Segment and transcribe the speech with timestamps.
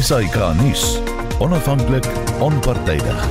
[0.00, 1.00] SAK nuus.
[1.38, 2.06] Onafhanklik,
[2.40, 3.24] onpartydig.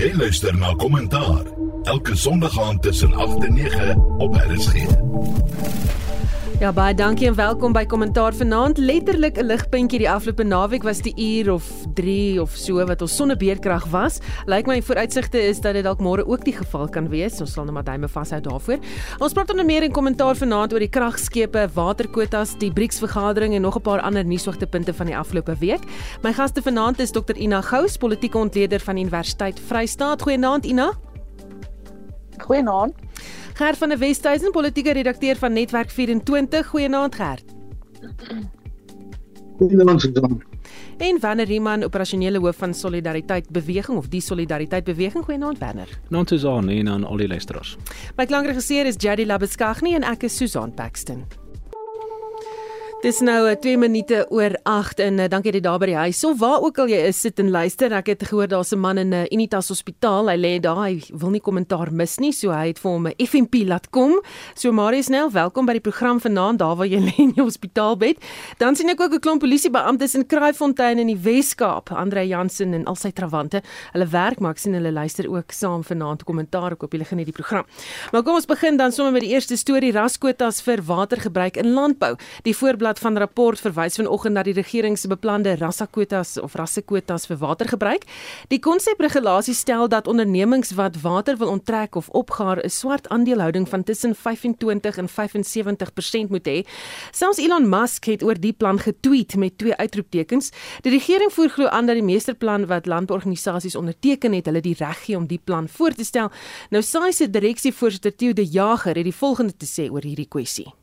[0.00, 1.44] Jy luister na kommentaar
[1.84, 4.74] elke Sondag aand tussen 8 en 9 op RSG.
[6.60, 8.76] Ja baie dankie en welkom by Kommentaar vanaand.
[8.76, 11.64] Letterlik 'n ligpuntjie die afgelope naweek was die uur of
[11.94, 14.20] 3 of so wat ons sonnebeerkrag was.
[14.44, 17.40] Lyk my vooruitsigte is dat dit dalk môre ook die geval kan wees.
[17.40, 18.78] Ons sal net maar duime vashou daarvoor.
[19.18, 23.62] Ons praat onder meer in Kommentaar vanaand oor die kragskepe, waterkwotas, die BRICS vergadering en
[23.62, 25.80] nog 'n paar ander nuushoogtepunte van die afgelope week.
[26.22, 30.22] My gaste vanaand is Dr Ina Gous, politieke ontleder van Universiteit Vrystaat.
[30.22, 30.92] Goeienaand Ina.
[32.38, 32.92] Goeienaand.
[33.60, 36.66] Gert van der Westhuizen, politieke redakteur van Netwerk 24.
[36.66, 37.44] Goeienaand Gert.
[39.56, 40.42] Goeienaand Susan.
[40.96, 45.24] En Werner Riemann, operasionele hoof van Solidariteit Beweging of die Solidariteit Beweging.
[45.24, 45.88] Goeienaand Werner.
[46.08, 47.76] Naam Susan en aan al die luisteraars.
[48.16, 51.26] My klankregisseur is Jady Labeskagni en ek is Susan Paxton.
[53.00, 56.18] Dis nou 2 minute oor 8 en uh, dankie dat jy daar by die huis
[56.28, 57.94] of waar ook al jy is sit en luister.
[57.96, 60.28] Ek het gehoor daar's 'n man in 'n uh, Unitas Hospitaal.
[60.28, 60.84] Hy lê daar.
[60.84, 64.20] Hy wil nie kommentaar mis nie, so hy het vir hom 'n FMP laat kom.
[64.54, 68.18] So Marius Nel, welkom by die program vanaand daar waar jy lê in die hospitaalbed.
[68.58, 71.92] Dan sien ek ook 'n klomp polisiebeamptes in Kraaifontein in die Wes-Kaap.
[71.92, 73.62] Andre Jansen en al sy trawante.
[73.92, 76.72] Hulle werk maar ek sien hulle luister ook saam vanaand kommentaar.
[76.72, 77.64] Ek hoop julle geniet die program.
[78.12, 82.16] Maar kom ons begin dan sommer met die eerste storie raskwotas vir watergebruik in landbou.
[82.42, 87.28] Die voorblad Weekblad van rapport verwys vanoggend na die regering se beplande rassakwotas of rassekwotas
[87.28, 88.02] vir watergebruik.
[88.50, 93.84] Die konsepregulasie stel dat ondernemings wat water wil onttrek of opgaar 'n swart aandelehouding van
[93.84, 96.66] tussen 25 en 75% moet hê.
[97.12, 100.50] Selfs Elon Musk het oor die plan getweet met twee uitroeptekens.
[100.82, 105.04] Die regering voer glo aan dat die meesterplan wat landbouorganisasies onderteken het, hulle die reg
[105.04, 106.30] gee om die plan voor te stel.
[106.70, 110.79] Nou SAI se direksievoorsitter Theo De Jager het die volgende te sê oor hierdie kwessie.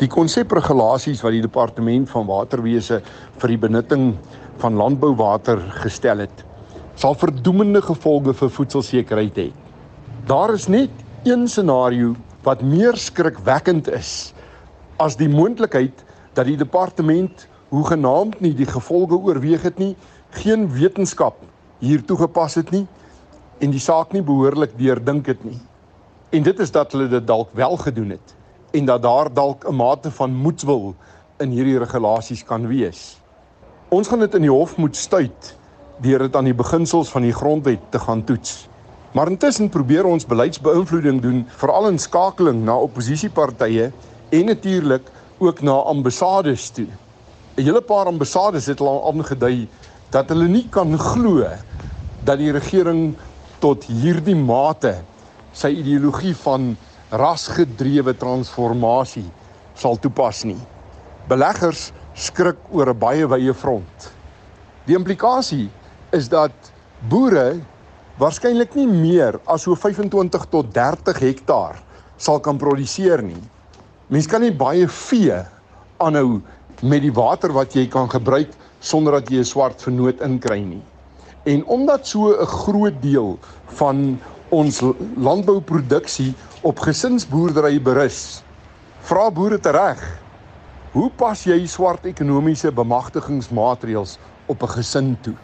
[0.00, 3.02] Die konsepregulasies wat die departement van waterwese
[3.42, 4.04] vir die benutting
[4.62, 6.40] van landbouwater gestel het,
[6.96, 9.46] sal verdoemende gevolge vir voedselsekerheid hê.
[10.30, 12.14] Daar is net een scenario
[12.48, 14.32] wat meer skrikwekkend is
[15.04, 16.00] as die moontlikheid
[16.32, 19.92] dat die departement hoegenaamd nie die gevolge oorweeg het nie,
[20.40, 21.44] geen wetenskap
[21.84, 22.86] hier toegepas het nie
[23.60, 25.60] en die saak nie behoorlik deurdink het nie.
[26.32, 28.39] En dit is dat hulle dit dalk wel gedoen het
[28.70, 30.94] en dat daar dalk 'n mate van moedswil
[31.38, 33.18] in hierdie regulasies kan wees.
[33.88, 35.56] Ons gaan dit in die hof moet stuit
[36.00, 38.68] deur dit aan die beginsels van die grondwet te gaan toets.
[39.12, 43.90] Maar intussen probeer ons beleidsbeïnvloeding doen veral in skakeling na oppositiepartye
[44.30, 46.86] en natuurlik ook na ambassades toe.
[47.56, 49.68] 'n Hele paar ambassades het al aangedui
[50.10, 51.44] dat hulle nie kan glo
[52.24, 53.16] dat die regering
[53.58, 54.94] tot hierdie mate
[55.52, 56.76] sy ideologie van
[57.10, 59.26] rasgedrewe transformasie
[59.74, 60.58] sal toepas nie.
[61.28, 64.12] Beleggers skrik oor 'n baie wye front.
[64.86, 65.68] Die implikasie
[66.12, 66.52] is dat
[67.08, 67.60] boere
[68.18, 71.82] waarskynlik nie meer as so 25 tot 30 hektaar
[72.16, 73.42] sal kan produseer nie.
[74.08, 75.38] Mens kan nie baie vee
[75.98, 76.40] aanhou
[76.82, 78.50] met die water wat jy kan gebruik
[78.80, 80.82] sonder dat jy 'n swart vernoot inkry nie.
[81.46, 84.20] En omdat so 'n groot deel van
[84.50, 84.80] ons
[85.16, 88.42] landbouproduksie op gesinsboerdery berus.
[89.08, 90.00] Vra boere tereg.
[90.92, 95.36] Hoe pas jy swart ekonomiese bemagtigingsmaatreëls op 'n gesin toe?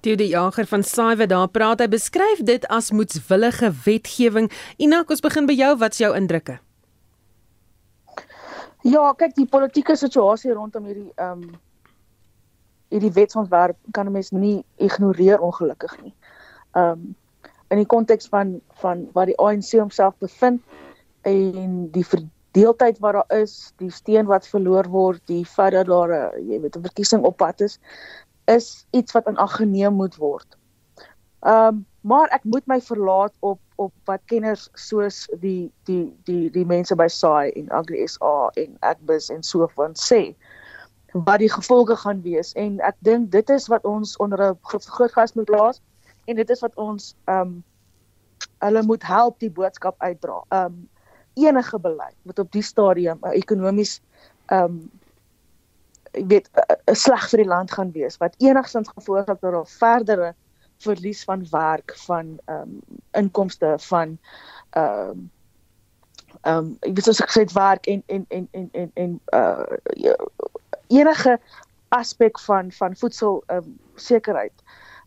[0.00, 4.50] Toe die jager van Saiwe daar praat, hy beskryf dit as moetswillige wetgewing.
[4.76, 6.58] Inak, ons begin by jou, wat's jou indrukke?
[8.82, 11.58] Ja, kyk, die politieke situasie rondom hierdie ehm um,
[12.90, 16.14] hierdie wetsontwerp kan 'n mens nie ignoreer ongelukkig nie.
[16.72, 17.14] Ehm um,
[17.70, 20.62] in die konteks van van wat die ANC homself bevind
[21.28, 26.10] en die verdeeldheid wat daar is, die steen wat verloor word, die feit dat daar
[26.12, 27.78] 'n jy weet 'n verkiesing op pad is,
[28.44, 30.56] is iets wat ag geneem moet word.
[31.40, 36.50] Ehm um, maar ek moet my verlaat op op wat kenners soos die die die
[36.52, 40.34] die mense by SAI en Agri SA en Agbus en so van sê
[41.12, 45.12] wat die gevolge gaan wees en ek dink dit is wat ons onder 'n groot
[45.12, 45.80] gas moet plaas
[46.24, 47.58] en dit is wat ons ehm um,
[48.60, 50.44] hulle moet help die boodskap uitdra.
[50.48, 50.88] Ehm um,
[51.34, 54.00] enige beleid wat op die stadium uh, ekonomies
[54.46, 54.90] ehm um,
[56.10, 59.40] ek weet 'n uh, uh, sleg vir die land gaan wees wat enigstens gevolglik dat
[59.40, 60.34] daar verdere
[60.78, 62.80] verlies van werk van ehm um,
[63.12, 64.18] inkomste van
[64.70, 65.30] ehm um,
[66.42, 69.20] ehm um, ek weet soos ek gesê het werk en en en en en en
[69.32, 69.62] uh
[70.86, 71.38] enige
[71.88, 74.52] aspek van van voedsel ehm um, sekerheid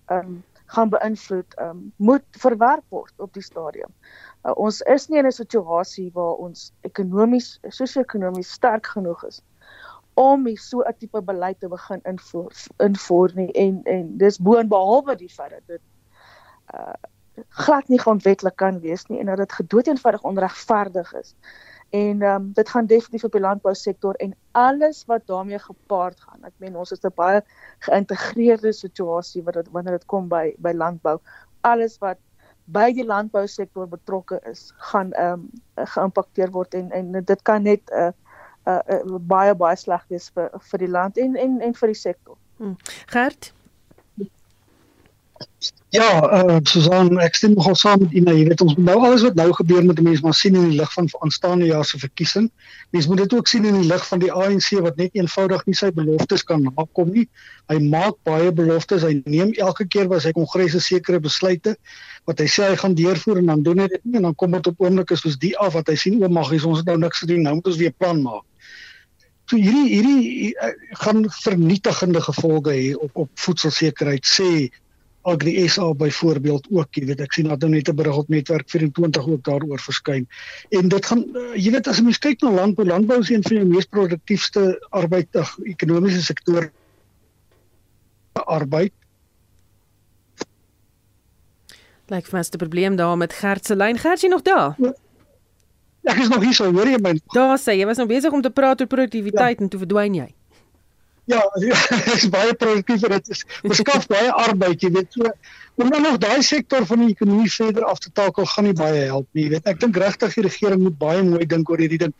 [0.05, 0.43] ehm um,
[0.73, 3.91] gaan beïnvloed um, moet verwerp word op die stadium.
[4.43, 9.41] Uh, ons is nie in 'n situasie waar ons ekonomies sosio-ekonomies sterk genoeg is
[10.13, 15.15] om hier so 'n tipe beleid te begin invoer invoer nie en en dis boonbehalwe
[15.15, 15.81] die feit dat dit
[16.73, 16.93] uh
[17.49, 21.35] glad nie grondwetlik kan wees nie en dat dit gedoeteenvoudig onregverdig is.
[21.93, 26.43] En ehm um, dit gaan definitief op die landbousektor en alles wat daarmee gepaard gaan.
[26.49, 27.41] Ek meen ons is 'n baie
[27.85, 31.19] geïntegreerde situasie wat dit wanneer dit kom by by landbou.
[31.61, 32.17] Alles wat
[32.65, 35.49] by die landbousektor betrokke is, gaan ehm um,
[35.95, 38.11] geïmpakteer word en en dit kan net 'n uh,
[38.65, 42.01] uh, uh, baie baie sleg wees vir vir die land en en en vir die
[42.01, 42.37] sektor.
[42.57, 42.75] Hmm.
[43.05, 43.53] Gert
[45.93, 48.33] Ja, uh, Susan, ek stem nogal saam met Ina.
[48.33, 50.79] Jy weet ons nou alles wat nou gebeur met die mense maar sien in die
[50.79, 52.47] lig van aanstaande jaar se verkiesing.
[52.95, 55.77] Mense moet dit ook sien in die lig van die ANC wat net eenvoudig nie
[55.77, 57.27] sy beloftes kan nakom nie.
[57.69, 59.05] Hy maak baie beloftes.
[59.05, 61.77] Hy neem elke keer by sy kongresse sekere besluite
[62.25, 64.57] wat hy sê hy gaan deurvoer en dan doen hy dit nie en dan kom
[64.57, 67.21] dit op oomblikke soos die af wat hy sien o, mag ons het nou niks
[67.21, 67.45] gedoen.
[67.45, 68.41] Nou moet ons weer plan maak.
[69.45, 70.73] So hierdie hierdie uh,
[71.05, 74.71] gaan vernietigende gevolge hê op op voedselsekerheid sê
[75.23, 78.69] Agri SA byvoorbeeld ook, jy weet, ek sien dat nou net 'n berig op netwerk
[78.69, 80.27] 24 ook daaroor verskyn.
[80.69, 83.43] En dit gaan uh, jy weet as jy mens kyk na landbou, landbou is een
[83.43, 85.27] van die mees produktiefste arbeid,
[85.63, 86.71] ekonomiese sektore
[88.33, 88.91] arbeid.
[92.11, 93.97] Lyk vir my 'n probleem daar met Gert se lyn.
[93.97, 94.75] Gert, jy nog daar?
[96.03, 97.15] Ek is nog hier, so hoor jy my?
[97.33, 99.63] Daar sê jy was nog besig om te praat oor produktiwiteit ja.
[99.63, 100.33] en toe verdwyn jy.
[101.25, 101.39] Ja,
[102.15, 105.29] is baie produktief en dit is beskaf baie arbeid, jy weet so.
[105.79, 109.05] Om dan nog daai sektor van die ekonomie verder af te takel gaan nie baie
[109.07, 109.69] help nie, jy weet.
[109.71, 112.13] Ek dink regtig die regering moet baie mooi dink oor hierdie ding.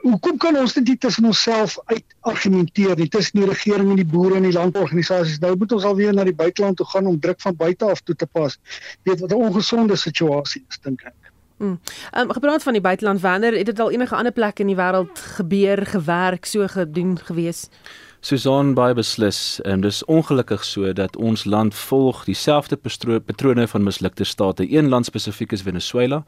[0.00, 4.08] Hoekom kan ons dit nie tussen onsself uit argumenteer nie tussen die regering en die
[4.08, 5.38] boere en die landorganisasies?
[5.44, 8.16] Nou moet ons alweer na die buiteland toe gaan om druk van buite af toe
[8.16, 8.56] te pas.
[9.04, 11.29] Jy weet wat 'n ongesonde situasie is, dink ek.
[11.60, 11.76] Mm.
[12.18, 15.18] Um gepraat van die buiteland wanneer het dit al enige ander plekke in die wêreld
[15.36, 17.68] gebeur, gewerk, so gedoen gewees?
[18.20, 24.26] Susan baie beslis en dis ongelukkig so dat ons land volg dieselfde patrone van mislukte
[24.28, 24.66] state.
[24.68, 26.18] Een land spesifiek is Venezuela.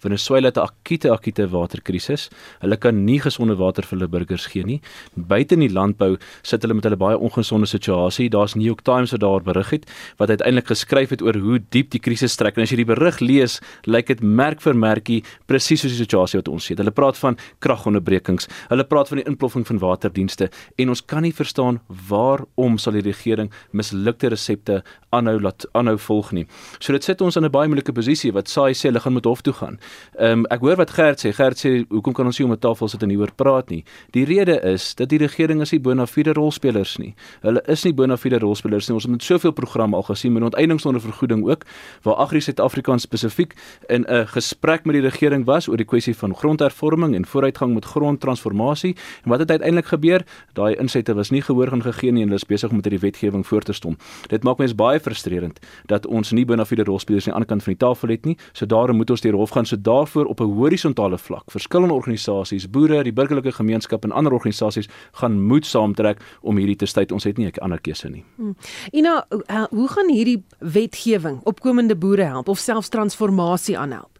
[0.00, 2.30] Venezuela het 'n akute akute waterkrisis.
[2.60, 4.80] Hulle kan nie gesonde water vir hulle burgers gee nie.
[5.14, 8.30] Buite in die landbou sit hulle met hulle baie ongesonde situasie.
[8.30, 11.90] Daar's New York Times wat daar berig het wat uiteindelik geskryf het oor hoe diep
[11.90, 12.56] die krisis strek.
[12.56, 16.38] En as jy die berig lees, lyk dit merk vir merkie presies soos die situasie
[16.38, 16.76] wat ons sien.
[16.76, 18.48] Hulle praat van kragonderbrekings.
[18.68, 23.02] Hulle praat van die inploffing van waterdienste en ons kan nie verstaan waarom sal die
[23.02, 24.82] regering mislukte resepte
[25.14, 26.46] aanhou laat aanhou volg nie.
[26.78, 29.24] So dit sit ons in 'n baie moeilike posisie wat saai sê hulle gaan met
[29.24, 29.78] hof toe gaan.
[30.18, 31.32] Ehm um, ek hoor wat Gert sê.
[31.32, 33.84] Gert sê hoekom kan ons nie om 'n tafel sit en hieroor praat nie?
[34.12, 37.14] Die rede is dat die regering is nie bona fide rolspelers nie.
[37.42, 38.94] Hulle is nie bona fide rolspelers nie.
[38.94, 41.64] Ons het met soveel programme al gesien met onteiening sonder vergoeding ook
[42.02, 43.54] waar Agri Suid-Afrika spesifiek
[43.88, 47.84] in 'n gesprek met die regering was oor die kwessie van grondhervorming en vooruitgang met
[47.84, 50.24] grondtransformasie en wat het uiteindelik gebeur?
[50.52, 53.00] Daai insette was nie gehoor gaan gegee nie en hulle is besig om met hierdie
[53.00, 53.96] wetgewing voort te stom.
[54.28, 57.72] Dit maak mense baie frustrerend dat ons nie die rolspelers aan die ander kant van
[57.72, 58.36] die tafel het nie.
[58.52, 61.50] So daarom moet ons deur hof gaan so daarvoor op 'n horisontale vlak.
[61.50, 66.86] Verskillende organisasies, boere, die burgerlike gemeenskap en ander organisasies gaan moet saamtrek om hierdie te
[66.86, 67.06] staai.
[67.12, 68.24] Ons het nie 'n ander keuse nie.
[68.36, 68.56] Hmm.
[68.92, 69.26] Ina,
[69.70, 74.18] hoe gaan hierdie wetgewing opkomende boere help of selfs transformasie aanhelp?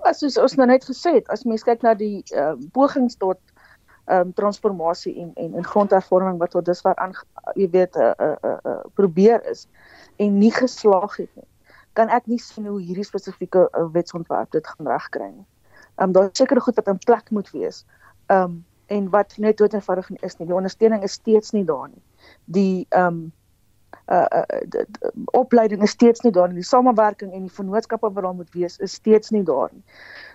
[0.00, 3.38] As ons ons nou net gesê het, as mens kyk na die uh, pogings tot
[4.10, 7.14] um, transformasie en en en grondhervorming wat tot dusver aan
[7.54, 9.66] jy weet uh, uh, uh, uh, probeer is
[10.16, 11.46] en nie geslaag het nie.
[11.92, 15.46] Kan ek nie sien hoe hierdie spesifieke uh, wetsontwerp dit gaan regkry nie.
[15.98, 17.84] Ehm um, daar seker goed wat in plek moet wees.
[18.26, 20.46] Ehm um, en wat net dood eenvoudig nie is nie.
[20.48, 22.02] Die ondersteuning is steeds nie daar nie.
[22.44, 23.32] Die ehm um,
[24.06, 26.62] uh, uh die, die opleiding is steeds nie daar nie.
[26.62, 29.84] Die samewerking en die vennootskappe wat daar moet wees is steeds nie daar nie.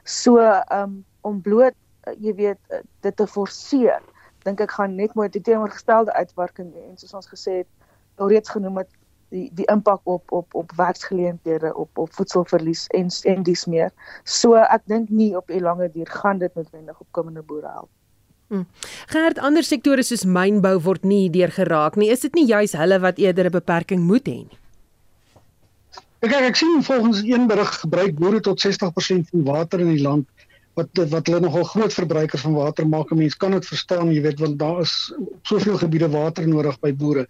[0.03, 1.73] So ehm um, om bloot
[2.07, 4.01] uh, jy weet uh, dit te forceer
[4.43, 8.49] dink ek gaan net mooi die teenoorgestelde uitwerking hê en soos ons gesê het alreeds
[8.55, 8.91] genoem het
[9.33, 13.91] die die impak op op op werksgeleenthede op op voedselverlies en en dis meer
[14.23, 17.89] so ek dink nie op 'n lange duur gaan dit noodwendig opkomende boere help
[18.53, 18.67] Hmm.
[19.09, 22.11] Gerd ander sektore soos mynbou word nie deur geraak nie.
[22.13, 24.59] Is dit nie juis hulle wat eerder 'n beperking moet hê nie?
[26.23, 30.27] Kyk, ek sien volgens een berig gebruik boere tot 60% van water in die land
[30.77, 33.11] wat wat hulle nogal groot verbruikers van water maak.
[33.13, 34.95] Mense kan dit verstaan, jy weet, want daar is
[35.49, 37.27] soveel gebiede water nodig by boere.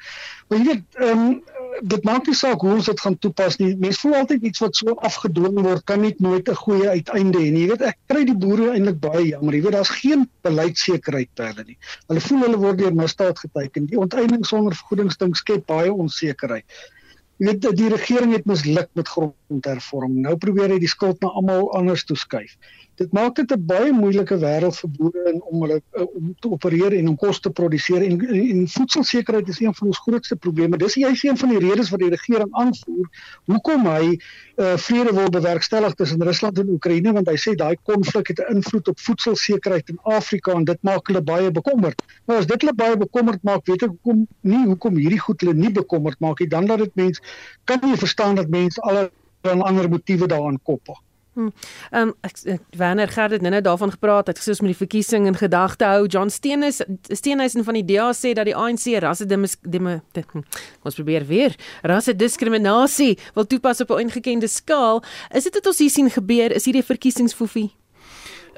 [0.48, 1.42] Maar jy weet, ehm um,
[1.90, 3.72] dit maak nie saak hoe ons dit gaan toepas nie.
[3.82, 7.52] Mense voel altyd iets wat so afgedwing word, kan nie nooit 'n goeie uiteinde hê
[7.52, 7.64] nie.
[7.66, 9.54] Jy weet, ek kry die boere eintlik baie jammer.
[9.54, 11.78] Jy weet, daar's geen beleidsekerheid by hulle nie.
[12.08, 13.88] Hulle voel hulle word deur misdaad geteken.
[13.90, 16.66] Die onteiening sonder vergoedingsding skep baie onsekerheid.
[17.42, 20.22] Jy weet, die regering het misluk met grond om te hervorm.
[20.22, 22.54] Nou probeer hy die skuld na almal anders toeskuif.
[22.96, 26.50] Dit maak dit 'n baie moeilike wêreld vir boere en om hulle uh, om te
[26.50, 30.36] opereer en om kos te produseer en, en, en voedselsekerheid is een van ons grootste
[30.36, 30.78] probleme.
[30.78, 33.08] Dis juist een van die redes wat die regering aanvoer
[33.46, 38.30] hoekom hy uh, vrede wil bewerkstellig tussen Rusland en Oekraïne want hy sê daai konflik
[38.34, 42.04] het 'n invloed op voedselsekerheid in Afrika en dit maak hulle baie bekommerd.
[42.26, 45.54] Nou as dit hulle baie bekommerd maak, weet ek hoekom nie hoekom hierdie goed hulle
[45.54, 46.48] nie bekommerd maak nie.
[46.48, 47.22] Dan laat dit mense
[47.64, 49.10] kan nie verstaan dat mense al
[49.44, 51.03] ander motiewe daaraan koppel.
[51.34, 51.50] Hm.
[51.92, 52.38] Um, ek
[52.78, 56.06] Werner Gert het nou-nou daarvan gepraat dat gesien met die verkiesing in gedagte hou.
[56.06, 59.26] John Steenhuis Steenhuisen van die DA sê dat die ANC rasse
[60.32, 60.44] hm,
[60.84, 65.04] ons probeer weer rasse diskriminasie wil toepas op 'n ongekende skaal.
[65.34, 66.52] Is dit wat ons hier sien gebeur?
[66.52, 67.72] Is hierdie verkiesingsfoefie?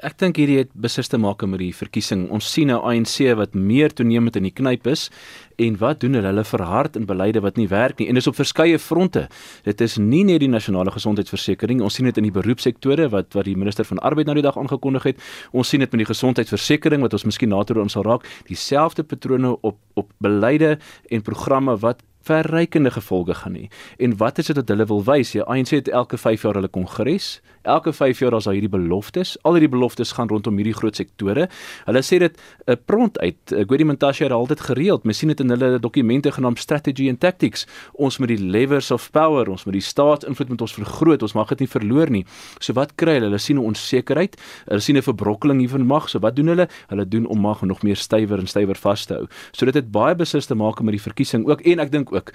[0.04, 2.26] Ek dink hierdie het beslis te maak met die verkiesing.
[2.28, 5.10] Ons sien 'n ANC wat meer toenemend in die knyp is
[5.56, 6.26] en wat doen hulle?
[6.26, 9.28] Hulle verhard in beleide wat nie werk nie en dis op verskeie fronte.
[9.64, 13.44] Dit is nie net die nasionale gesondheidsversekering, ons sien dit in die beroepsektore wat wat
[13.44, 15.16] die minister van arbeid nou die dag aangekondig het.
[15.52, 19.56] Ons sien dit met die gesondheidsversekering wat ons miskien later ons sal raak, dieselfde patrone
[19.62, 23.66] op op beleide en programme wat verrykende gevolge gaan hê.
[24.02, 25.32] En wat is dit wat hulle wil wys?
[25.36, 27.40] Die ANC het elke 5 jaar hulle kongres.
[27.66, 31.48] Elke 5 jaar as daar hierdie beloftes, al hierdie beloftes gaan rondom hierdie groot sektore.
[31.86, 33.38] Hulle sê dit 'n uh, pront uit.
[33.52, 35.04] Uh, weet die Montashe het altyd gereeld.
[35.04, 37.66] Mens sien dit in hulle dokumente genaamd Strategy and Tactics.
[37.92, 41.22] Ons met die levers of power, ons met die staatsinvloed moet ons vergroot.
[41.22, 42.24] Ons mag dit nie verloor nie.
[42.58, 43.26] So wat kry hulle?
[43.26, 44.36] Hulle sien 'n onsekerheid.
[44.66, 46.08] Hulle sien 'n verbrokkeling hier van mag.
[46.08, 46.68] So wat doen hulle?
[46.88, 49.26] Hulle doen om mag nog meer stywer en stywer vas te hou.
[49.52, 52.32] So dit het baie beslis te maak met die verkiesing ook en ek dink ook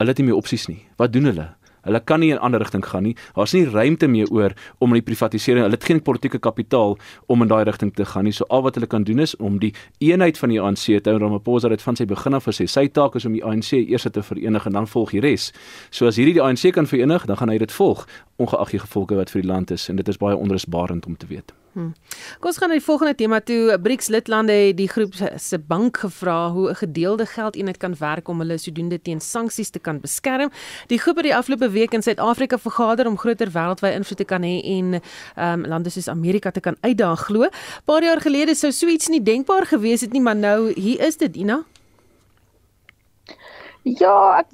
[0.00, 0.80] hulle het nie meer opsies nie.
[0.96, 1.50] Wat doen hulle?
[1.82, 3.16] Hulle kan nie in 'n ander rigting gaan nie.
[3.34, 5.62] Daar's nie ruimte meer oor om in die privatisering.
[5.62, 8.32] Hulle het geen politieke kapitaal om in daai rigting te gaan nie.
[8.32, 11.18] So al wat hulle kan doen is om die eenheid van die ANC te hou.
[11.18, 14.22] Ramaphosa het van sy begin af gesê sy taak is om die ANC eers te
[14.22, 15.52] verenig en dan volg die res.
[15.90, 18.06] So as hierdie die ANC kan verenig, dan gaan hy dit volg
[18.36, 21.26] ongeag die gevolge wat vir die land is en dit is baie onrusbarend om te
[21.26, 21.59] weet.
[21.72, 21.92] Hmm.
[22.42, 23.76] Kom ons gaan na die volgende tema toe.
[23.78, 28.38] BRICS lidlande het die groep se bank gevra hoe 'n gedeelde geldeenheid kan werk om
[28.38, 30.50] hulle sodoende teen sanksies te kan beskerm.
[30.86, 34.42] Die groep het die afgelope week in Suid-Afrika vergader om groter wêreldwye invloed te kan
[34.42, 35.00] hê en
[35.36, 37.48] um, lande soos Amerika te kan uitdaag glo.
[37.84, 41.16] Paar jaar gelede sou so iets nie denkbaar gewees het nie, maar nou hier is
[41.16, 41.64] dit, Ina.
[43.82, 44.46] Ja, ek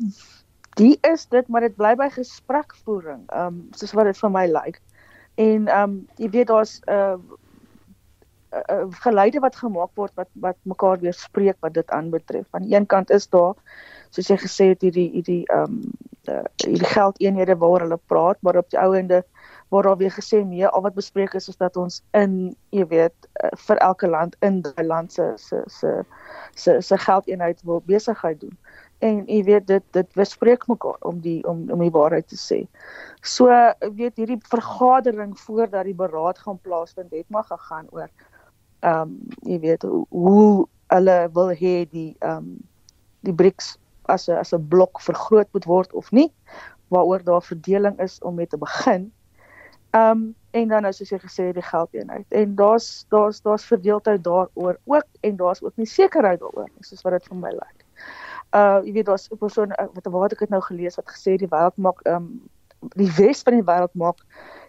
[0.74, 3.24] die is dit, maar dit bly by gesprekvoering.
[3.26, 4.64] Ehm um, soos wat dit vir my lyk.
[4.64, 4.80] Like.
[5.36, 7.16] En ehm um, jy weet daar's 'n uh,
[8.56, 12.46] uh, uh, geleide wat gemaak word wat wat mekaar weerspreek wat dit aanbetref.
[12.50, 13.54] Aan die een kant is daar
[14.10, 15.80] soos jy gesê het hierdie hierdie ehm um,
[16.28, 19.24] uh, hierdie geldeenhede waar hulle praat, maar op die ou ende
[19.68, 23.28] waar daar weer gesê nee, al wat bespreek is is dat ons in jy weet
[23.42, 25.92] uh, vir elke land in die land se se se
[26.54, 28.56] se se geldeenheid wil besigheid doen
[28.98, 32.62] en jy weet dit dit bespreek mekaar om die om om die waarheid te sê.
[33.22, 33.50] So
[33.98, 38.08] weet hierdie vergadering voordat die beraad gaan plaasvind het maar gegaan oor
[38.80, 42.56] ehm um, jy weet hoe hulle wil hê die ehm um,
[43.26, 43.76] die BRICS
[44.06, 46.32] as 'n as 'n blok vergroot moet word of nie
[46.88, 49.12] waaroor daar verdeling is om mee te begin.
[49.90, 54.24] Ehm um, en dan nou soos jy gesê die geldeenheid en daar's daar's daar's verdeeldheid
[54.24, 57.85] daaroor ook en daar's ook nie sekerheid daaroor soos wat dit vir my lyk
[58.56, 61.36] uh jy weet daar's 'n persoon uh, wat waar ek dit nou gelees wat gesê
[61.36, 62.28] die wêreld maak um
[62.94, 64.22] die wes van die wêreld maak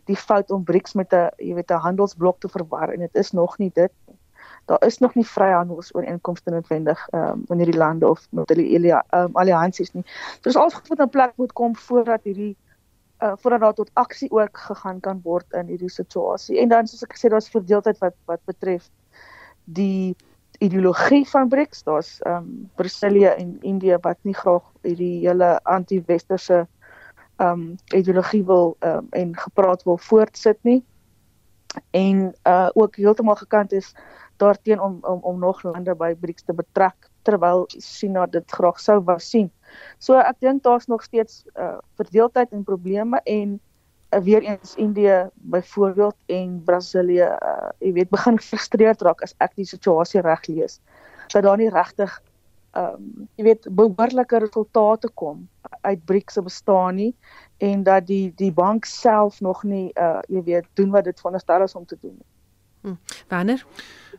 [0.05, 3.31] die fout om BRICS met 'n jy weet 'n handelsblok te verwar en dit is
[3.31, 3.91] nog nie dit
[4.67, 9.93] daar is nog nie vryhandelsooreenkomste noodwendig um in hierdie lande of met hulle um, alliansies
[9.93, 10.03] nie.
[10.41, 12.55] So is alles goed in plek moet kom voordat hierdie
[13.23, 16.59] uh voordat daar tot aksie ook gegaan kan word in hierdie situasie.
[16.59, 18.89] En dan soos ek gesê daar's verdeeldheid wat wat betref
[19.63, 20.15] die
[20.57, 21.83] ideologie van BRICS.
[21.83, 26.67] Daar's ehm um, Brasilië en Indië wat nie graag hierdie hele anti-westerse
[27.37, 30.83] ehm um, ideologie wil ehm um, en gepraat wil voortsit nie.
[31.91, 33.95] En uh ook heeltemal gekant is
[34.37, 39.01] daarteen om om om nog lande by BRICS te betrek terwyl China dit graag sou
[39.03, 39.51] wou sien.
[39.97, 43.59] So ek dink daar's nog steeds uh verdeeldheid en probleme en
[44.09, 49.67] weer eens Indië byvoorbeeld en Brasilië, uh, jy weet, begin gefrustreerd raak as ek die
[49.67, 50.79] situasie reg lees.
[51.33, 52.21] Dat daar nie regtig
[52.77, 55.47] ehm um, jy weet behoorlike resultate kom
[55.81, 57.13] uit BRICS se bestaan nie
[57.57, 61.63] en dat die die bank self nog nie uh jy weet doen wat dit veronderstel
[61.63, 62.27] is om te doen nie.
[62.81, 62.95] Hm.
[63.27, 63.65] Wanneer?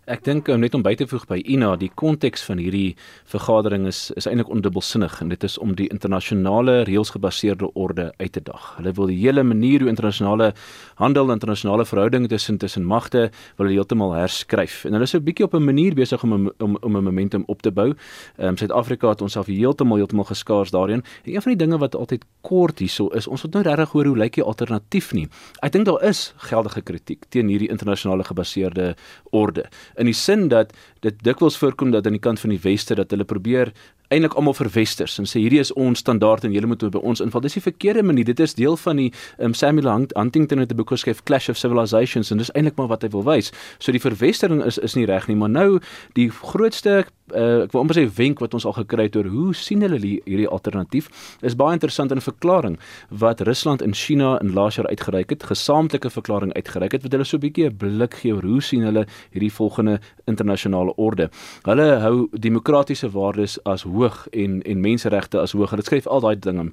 [0.09, 2.95] Ek dink um, net om by te voeg by Ina, die konteks van hierdie
[3.29, 8.41] vergadering is is eintlik ondubbelsinnig en dit is om die internasionale reëlsgebaseerde orde uit te
[8.47, 8.71] dag.
[8.79, 10.55] Hulle wil die hele manier hoe internasionale
[10.97, 13.27] handel en internasionale verhoudinge tussen tussen magte
[13.59, 14.87] wil heeltemal herskryf.
[14.89, 17.61] En hulle is 'n bietjie op 'n manier besig om om om 'n momentum op
[17.63, 17.93] te bou.
[18.39, 21.05] Ehm um, Suid-Afrika het onsself heeltemal heeltemal geskaars daarin.
[21.25, 24.07] En een van die dinge wat altyd kort hierso is, ons het nou regtig hoor
[24.07, 25.29] hoe lyk die alternatief nie.
[25.61, 28.97] Ek dink daar is geldige kritiek teen hierdie internasionale gebaseerde
[29.31, 29.69] orde.
[29.99, 30.73] In die sin dat
[31.05, 33.73] dit dikwels voorkom dat aan die kant van die weste dat hulle probeer
[34.09, 37.43] eintlik almal verwesters en sê hierdie is ons standaard en julle moet by ons inval.
[37.45, 38.25] Dis die verkeerde manier.
[38.25, 42.31] Dit is deel van die um, Samuel Huntington het 'n boek geskryf Clash of Civilizations
[42.31, 43.53] en dis eintlik maar wat hy wil wys.
[43.79, 45.81] So die verwestering is is nie reg nie, maar nou
[46.15, 49.55] die grootste uh, ek wil amper sê wenk wat ons al gekry het oor hoe
[49.57, 51.09] sien hulle hierdie alternatief
[51.47, 52.79] is baie interessant in 'n verklaring
[53.11, 57.25] wat Rusland en China in laas jaar uitgereik het, gesamentlike verklaring uitgereik het wat hulle
[57.25, 61.31] so 'n bietjie 'n blik gee oor hoe sien hulle hierdie volgende internasionale orde.
[61.65, 65.71] Hulle hou demokratiese waardes as hoog en en menseregte as hoog.
[65.75, 66.71] Hulle skryf al daai dinge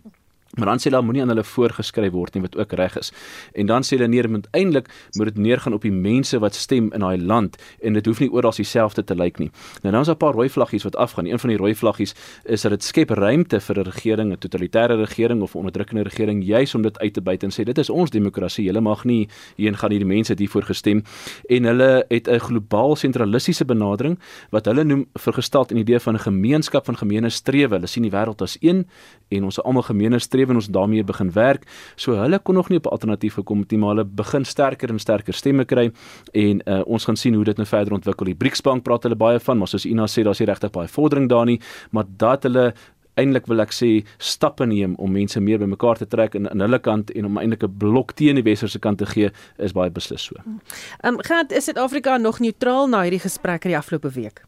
[0.55, 3.11] Maar dan sê hulle moenie aan hulle voorgeskryf word nie wat ook reg is.
[3.53, 6.91] En dan sê hulle nee, moet eintlik moet dit neergaan op die mense wat stem
[6.93, 9.51] in daai land en dit hoef nie oral dieselfde te lyk nie.
[9.83, 11.25] Nou dan is daar 'n paar rooi vlaggies wat afgaan.
[11.25, 14.95] Een van die rooi vlaggies is dat dit skep ruimte vir 'n regering, 'n totalitêre
[14.95, 17.89] regering of 'n onderdrukkende regering juis om dit uit te buit en sê dit is
[17.89, 18.65] ons demokrasie.
[18.65, 21.03] Julle mag nie hierheen gaan hierdie mense hiervoor gestem
[21.49, 24.19] en hulle het 'n globaal sentralistiese benadering
[24.49, 27.75] wat hulle noem vergestel in die idee van 'n gemeenskap van gemeene strewe.
[27.75, 28.87] Hulle sien die wêreld as een
[29.29, 31.65] en ons is almal gemeene strewe strewe en ons daarmee begin werk.
[31.95, 34.89] So hulle kon nog nie op 'n alternatief gekom het nie, maar hulle begin sterker
[34.89, 35.91] en sterker stemme kry
[36.33, 38.25] en uh, ons gaan sien hoe dit nou verder ontwikkel.
[38.25, 40.87] Die BRICS bank praat hulle baie van, maar soos Ina sê, daar's nie regtig baie
[40.87, 41.59] vordering daar nie,
[41.91, 42.73] maar dat hulle
[43.15, 46.79] eindelik wil ek sê stappe neem om mense meer bymekaar te trek en aan hulle
[46.79, 50.21] kant en om eintlik 'n blok teen die westerse kant te gee is baie beslis
[50.21, 50.35] so.
[50.35, 54.43] Ehm um, gaan Suid-Afrika nog neutraal na hierdie gesprekke die afgelope week?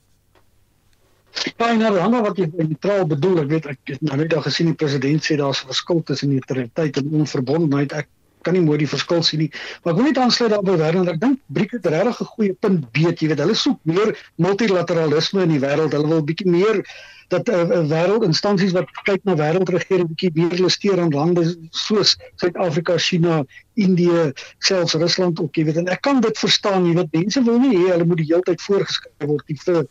[1.58, 4.72] Ja, en nou, wat jy neutraal bedoel, ek weet ek het nou net al gesien
[4.72, 7.94] die president sê daar's 'n verskil tussen neutraliteit en onverbondenheid.
[7.94, 8.08] Ek
[8.42, 9.52] kan nie mooi die verskil sien nie.
[9.84, 11.12] Maar ek wil net aansluit daarby wêreld.
[11.12, 13.20] Ek dink Briek het regtig 'n goeie punt beet.
[13.20, 15.94] Jy weet, hulle soek meer multilateralisme in die wêreld.
[15.94, 16.84] Hulle wil bietjie meer
[17.28, 22.16] dat 'n uh, uh, wêreldinstansies wat kyk na wêreldregering bietjie meer luister aan lande soos
[22.36, 23.44] Suid-Afrika, China,
[23.76, 25.78] Indië, selfs Rusland ook, jy weet.
[25.78, 28.48] En ek kan dit verstaan, jy weet, mense wil nie hê hulle moet die hele
[28.48, 29.84] tyd voorgeskryf word nie vir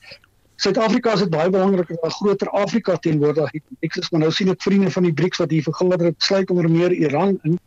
[0.57, 3.65] Suid-Afrika is dit baie belangrik dat groter Afrika teenwoordig het.
[3.85, 6.51] Ek sê maar nou sien ek vriende van die BRICS wat hier vergader het, sluit
[6.51, 7.59] onder meer Iran in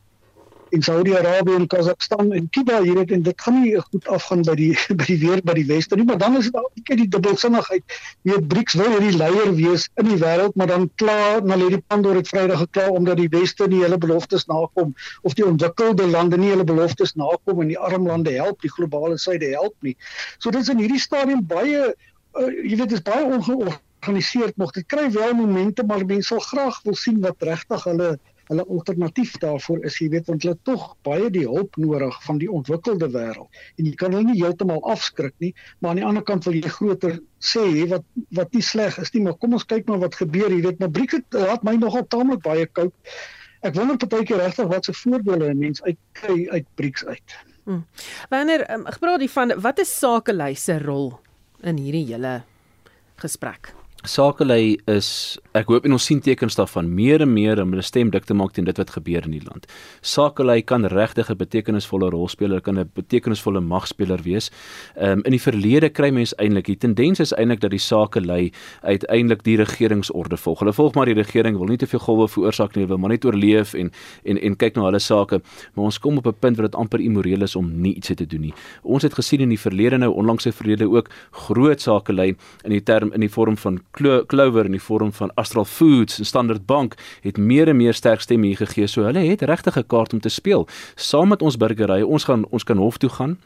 [0.69, 4.55] en Saudi-Arabië en Kazakhstan en Kuba hier het en dit gaan nie goed afgaan by
[4.57, 7.07] die by die weer by die weste nie, maar dan is dit al ek die
[7.15, 7.95] dubbelsinnigheid.
[8.27, 11.81] Wie BRICS wil hierdie leier wees in die wêreld, maar dan klaar na lê die
[11.81, 14.93] Pandora het Vrydag gekla omdat die weste nie hulle beloftes nakom
[15.25, 19.17] of die ontwikkelde lande nie hulle beloftes nakom en die arm lande help, die globale
[19.17, 19.95] suide help nie.
[20.37, 21.93] So dit is in hierdie stadium baie
[22.37, 24.73] uh, jy weet dit is baie ongeorganiseerd nog.
[24.75, 28.17] Dit kry wel momente, maar mense sal graag wil sien wat regtig hulle
[28.49, 29.99] hulle alternatief daarvoor is.
[30.01, 33.59] Jy weet want hulle tog baie die hulp nodig van die ontwikkelde wêreld.
[33.77, 36.71] En jy kan hulle nie heeltemal afskrik nie, maar aan die ander kant wil jy
[36.73, 38.07] groter sê wat
[38.39, 40.49] wat nie sleg is nie, maar kom ons kyk maar wat gebeur.
[40.49, 43.13] Jy weet, maar Briek het laat my nogal taamlik baie koud.
[43.61, 47.37] Ek wonder partykeer regtig wat se voordele 'n mens uit kry uit Brieks uit.
[47.65, 47.85] Hmm.
[48.29, 51.19] Wanneer um, gepraat die van wat is sakelei se rol
[51.63, 52.43] in hierdie hele
[53.19, 53.73] gesprek.
[54.07, 58.07] Sakelei is ek hoop en ons sien tekens daarvan meer en meer om hulle stem
[58.13, 59.65] dik te maak teen dit wat gebeur in die land.
[59.99, 64.51] Sakelei kan regtig 'n betekenisvolle rol speel, hulle kan 'n betekenisvolle magspeler wees.
[64.95, 68.51] Ehm um, in die verlede kry mense eintlik die tendens is eintlik dat die sakelei
[68.83, 70.59] uiteindelik die regeringsorde volg.
[70.59, 73.25] Hulle volg maar die regering, wil nie te veel golwe veroorsaak nie, wil maar net
[73.25, 73.91] oorleef en
[74.23, 75.41] en en kyk na hulle sake.
[75.75, 78.25] Maar ons kom op 'n punt waar dit amper immoreel is om nie iets te
[78.25, 78.53] doen nie.
[78.83, 82.83] Ons het gesien in die verlede nou onlangs se verlede ook groot sakelei in die
[82.83, 86.95] term in die vorm van Clover in die vorm van Astral Foods en Standard Bank
[87.21, 88.87] het meer en meer sterk stemme hier gegee.
[88.87, 90.67] So hulle het regtig 'n kaart om te speel.
[90.95, 93.39] Saam met ons burgery, ons gaan ons kan hof toe gaan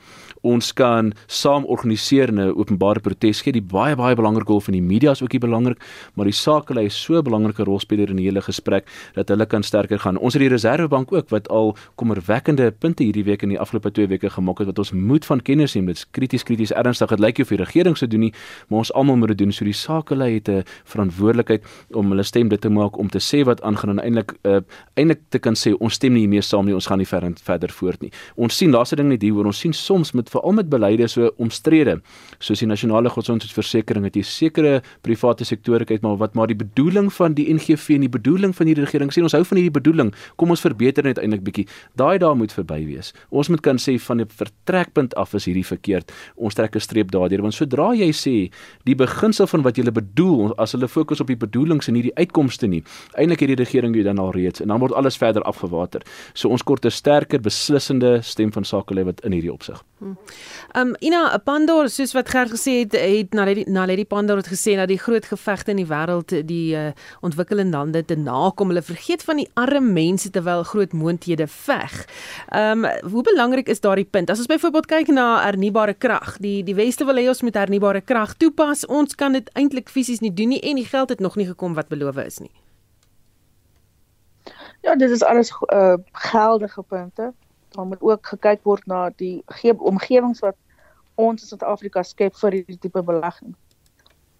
[0.43, 3.51] ons kan saam organiseer 'n openbare protes gee.
[3.51, 5.79] Die baie baie belangrike rol van die media is ook belangrik,
[6.15, 9.63] maar die sakelei is so 'n belangrike rolspeler in die hele gesprek dat hulle kan
[9.63, 10.17] sterker gaan.
[10.17, 14.08] Ons het die Reserwebank ook wat al kommerwekkende punte hierdie week in die afgelope 2
[14.08, 15.86] weke gemaak het wat ons moet van kennis neem.
[15.86, 17.10] Dit's krities krities ernstig.
[17.10, 18.34] Dit lyk of die regering se doen nie,
[18.67, 19.51] maar ons almal moet dit doen.
[19.51, 23.43] So die sakelei het 'n verantwoordelikheid om hulle stem dit te maak om te sê
[23.45, 24.60] wat aangaan en eintlik uh,
[24.93, 27.69] eintlik te kan sê ons stem nie hiermee saam nie, ons gaan nie ver verder
[27.69, 28.12] voort nie.
[28.36, 31.31] Ons sien laaste ding net hier waar ons sien soms met veral met beleide so
[31.37, 31.99] omstrede
[32.39, 37.11] soos die nasionale gesondheidsversekering het jy sekere private sektore kyk maar wat maar die bedoeling
[37.13, 40.11] van die NGV en die bedoeling van die regering sê ons hou van hierdie bedoeling,
[40.39, 41.65] kom ons verbeter net eintlik bietjie.
[41.99, 43.13] Daai daar moet verby wees.
[43.31, 46.11] Ons moet kan sê van 'n vertrekpunt af is hierdie verkeerd.
[46.35, 48.51] Ons trek 'n streep daardeur want sodra jy sê
[48.85, 52.15] die beginsel van wat jy bedoel as hulle fokus op die bedoelings en nie die
[52.15, 52.83] uitkomste nie,
[53.17, 56.01] eintlik het die regering dit dan al reeds en dan word alles verder afgewater.
[56.33, 59.83] So ons kort 'n sterker beslissende stem van sake lê wat in hierdie opsig.
[60.03, 64.75] Ehm um, Ina Pandor soos wat Gert gesê het, het Naledi Naledi Pandor het gesê
[64.75, 68.67] dat die groot gevegte in die wêreld die uh, ontwikkelende lande te nakom.
[68.67, 71.93] Hulle vergeet van die arme mense terwyl groot moondhede veg.
[72.49, 74.29] Ehm um, hoe belangrik is daardie punt?
[74.29, 78.01] As ons byvoorbeeld kyk na hernubare krag, die die weste wil hê ons moet hernubare
[78.01, 78.85] krag toepas.
[78.85, 81.73] Ons kan dit eintlik fisies nie doen nie en die geld het nog nie gekom
[81.73, 82.51] wat beloof is nie.
[84.83, 87.33] Ja, dit is alles uh geldige punte.
[87.73, 89.43] Daar moet ook gekyk word na die
[89.77, 90.55] omgewings wat
[91.15, 93.55] ons in Suid-Afrika skep vir hierdie tipe belegging.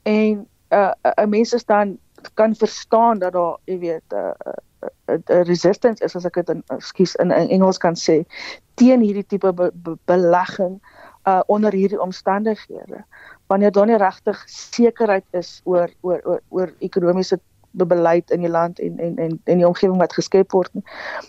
[0.10, 1.98] En uh 'n mens is dan
[2.34, 4.54] kan verstaan dat daar, jy weet, 'n uh,
[5.16, 8.24] 'n uh, resistance is as ek dit in ekskuus in, in Engels kan sê
[8.74, 10.82] teen hierdie tipe be, be, belegging
[11.28, 13.04] uh onder hierdie omstandighede.
[13.48, 17.40] Wanneer daar nie regtig sekerheid is oor oor oor, oor ekonomiese
[17.72, 20.84] beleid in die land en en en en die omgewing wat geskep word nie.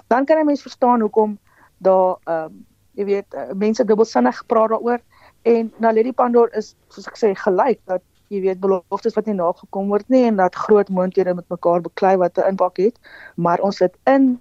[0.07, 1.38] Dan kan 'n mens verstaan hoekom
[1.79, 5.01] daar ehm um, jy weet uh, mense dubbelsinnig praat daaroor
[5.43, 9.91] en Naledi Pandor is soos ek sê gelyk dat jy weet beloftes wat nie nagekom
[9.93, 12.99] word nie en dat groot moonthede met mekaar beklei wat 'n impak het,
[13.37, 14.41] maar ons sit in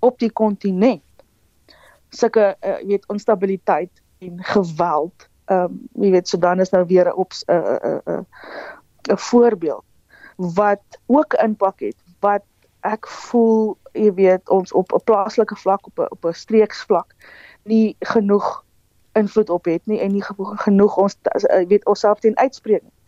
[0.00, 1.02] op die kontinent
[2.10, 5.28] sulke uh, weet onstabiliteit en geweld.
[5.44, 8.26] Ehm um, jy weet Sudan is nou weer op 'n 'n 'n
[9.12, 9.84] 'n voorbeeld
[10.36, 12.42] wat ook impak het wat
[12.84, 17.14] ek voel jy weet ons op 'n plaaslike vlak op 'n op 'n streeksvlak
[17.64, 18.64] nie genoeg
[19.12, 20.24] invloed op het nie en nie
[20.66, 21.16] genoeg ons
[21.48, 22.98] jy weet onsself teen uitspreek nie.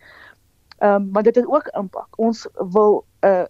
[0.79, 2.09] Ehm um, maar dit het ook impak.
[2.17, 3.45] Ons wil 'n uh,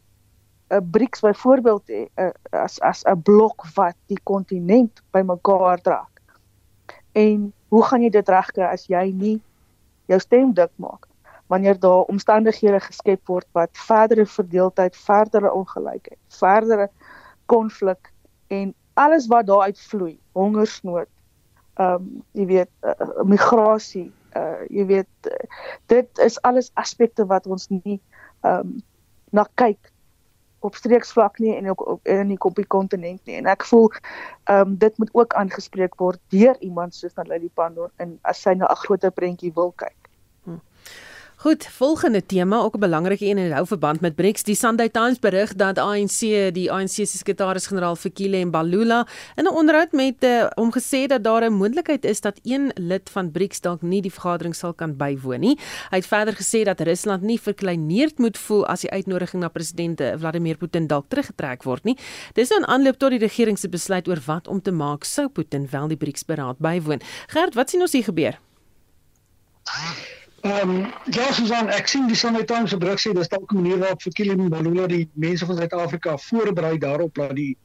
[0.69, 6.09] 'n BRICS byvoorbeeld hê uh, as as 'n blok wat die kontinent bymekaar dra.
[7.12, 9.43] En hoe gaan jy dit regkry as jy nie
[10.07, 11.07] jou stem dik maak?
[11.47, 16.91] Wanneer daar omstandighede geskep word wat verdere verdeeldheid, verdere ongelykheid, verdere
[17.47, 18.13] konflik
[18.47, 21.09] en alles wat daaruit vloei, hongersnood,
[21.77, 25.43] ehm um, jy weet uh, migrasie, uh, jy weet uh,
[25.93, 28.01] dit is alles aspekte wat ons nie
[28.41, 28.79] ehm um,
[29.35, 29.93] na kyk
[30.65, 34.61] op streeksvlak nie en ook op in die kopie kontinent nie en ek voel ehm
[34.73, 38.71] um, dit moet ook aangespreek word deur iemand soos Naledi Pandor en as sy na
[38.73, 40.11] 'n groter prentjie wil kyk.
[41.38, 44.42] Goed, volgende tema, ook 'n belangrike een en hou verband met BRICS.
[44.42, 46.18] Die Sunday Times berig dat ANC,
[46.53, 51.44] die ANC se sekretaris-generaal Fikile Mbalula, in 'n onderhoud met uh, hom gesê dat daar
[51.44, 55.40] 'n moontlikheid is dat een lid van BRICS dalk nie die vergadering sal kan bywoon
[55.40, 55.59] nie.
[55.90, 60.01] Hy het verder gesê dat Rusland nie verkleineerd moet voel as die uitnodiging na president
[60.18, 61.99] Vladimir Putin dalk teruggetrek word nie.
[62.33, 65.29] Dis nou 'n aanloop tot die regering se besluit oor wat om te maak sou
[65.29, 67.01] Putin wel die BRICS-beraad bywoon.
[67.27, 68.38] Gert, wat sien ons hier gebeur?
[70.47, 73.57] Ehm um, ja, Susan, ek sien die Sunday Times se berig sê dis dalk 'n
[73.59, 77.57] manier waarop vir Mbalula die mense van Suid-Afrika voorberei daarop dat die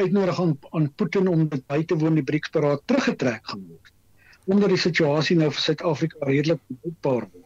[0.00, 3.92] uitnodiging aan Putin om dit by te woon die BRICS-beraad teruggetrek gaan word.
[4.46, 7.45] Omdat die situasie nou vir Suid-Afrika redelik bepaal word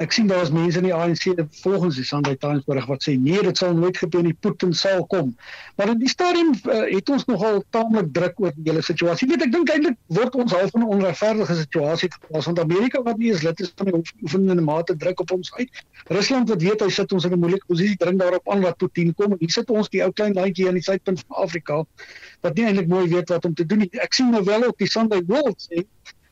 [0.00, 1.26] ek sien daar's mense in die ANC
[1.60, 5.04] volgens die Sunday Times berig wat sê nee dit sal nooit gebeur nie Putin sal
[5.12, 5.34] kom.
[5.76, 9.28] Maar in die stadium uh, het ons nogal taamlik druk oor die hele situasie.
[9.28, 13.20] Weet ek dink eintlik word ons half in 'n onregverdige situasie geplaas want Amerika wat
[13.20, 15.84] nie eens lid is van die oefenende mate druk op ons uit.
[16.08, 19.12] Rusland wat weet hy sit ons in 'n moeilike posisie dring daarop aan wat Putin
[19.14, 19.32] kom.
[19.36, 21.84] En hier sit ons die ou klein landjie aan die suidpunt van Afrika
[22.40, 23.90] wat nie eintlik mooi weet wat om te doen nie.
[24.00, 25.84] Ek sien nou wel op die Sunday World sê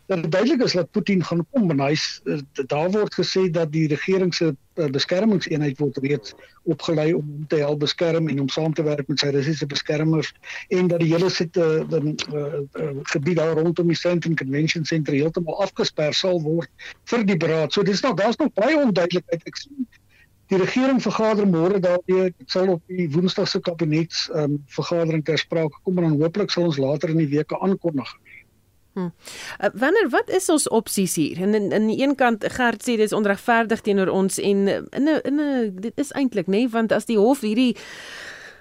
[0.09, 3.73] dat dit duidelik is dat Putin gaan kom en hy's eh, daar word gesê dat
[3.73, 6.33] die regering se eh, beskermingseenheid word reeds
[6.65, 10.33] opgelei om hom te help beskerm en om saam te werk met sy Russiese beskermers
[10.69, 12.61] en dat die hele sit uh, uh,
[13.13, 17.73] gebied daar rondom die Central Convention Center heeltemal afgesper sal word vir die beraad.
[17.73, 19.45] So dis nog daar's nog baie onduidelikheid.
[19.45, 19.89] Ek sien
[20.49, 25.37] die regering vergader môre daarby dit sal op die Woensdag se kabinets um, vergadering ter
[25.41, 28.09] sprake kom en dan hooplik sal ons later in die week aankondig.
[28.99, 29.11] Hm.
[29.65, 31.39] Uh, wanneer wat is ons opsies hier?
[31.43, 35.41] En in die een kant Gert sê dis onregverdig teenoor ons en in 'n in
[35.41, 37.77] 'n dit is eintlik nê nee, want as die hof hierdie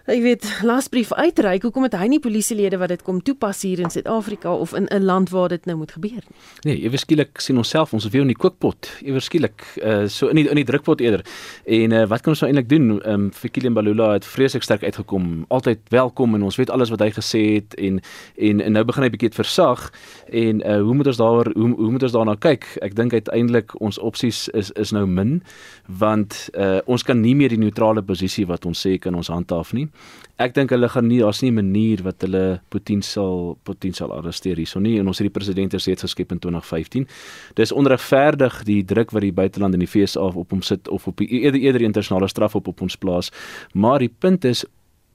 [0.07, 1.65] Jy weet, lasbrief uitreik.
[1.67, 5.03] Hoekom het hy nie polisielede wat dit kom toepas hier in Suid-Afrika of in 'n
[5.03, 6.37] land waar dit nou moet gebeur nie?
[6.63, 8.87] Nee, ewe skielik sien ons self ons weer in die kookpot.
[9.03, 11.25] Ewe skielik uh so in die in die drukpot eerder.
[11.65, 13.01] En uh wat kan ons nou eintlik doen?
[13.01, 15.45] Ehm um, vir Kilian Balula het vreeslik sterk uitgekom.
[15.47, 17.99] Altyd welkom en ons weet alles wat hy gesê het en
[18.37, 19.91] en, en nou begin hy bietjie versag
[20.31, 22.77] en uh hoe moet ons daaroor hoe hoe moet ons daarna kyk?
[22.81, 25.43] Ek dink uiteindelik ons opsies is is nou min
[25.85, 29.73] want uh ons kan nie meer die neutrale posisie wat ons sê kan ons handhaaf
[29.73, 29.89] nie.
[30.37, 34.79] Ek dink hulle gaan nie daar's nie 'n manier wat hulle potensiaal potensiaal arresteer hierso
[34.79, 37.07] nie en ons het die president reeds geskep in 2015.
[37.55, 41.17] Dis onregverdig die druk wat die buiteland in die FSA op hom sit of op
[41.17, 43.31] die eerder eerder internasionale straf op op ons plaas.
[43.73, 44.65] Maar die punt is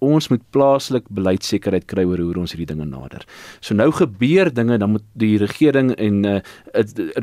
[0.03, 3.25] ons moet plaaslik beleidsekerheid kry oor hoe ons hierdie dinge nader.
[3.61, 6.41] So nou gebeur dinge dan moet die regering en uh,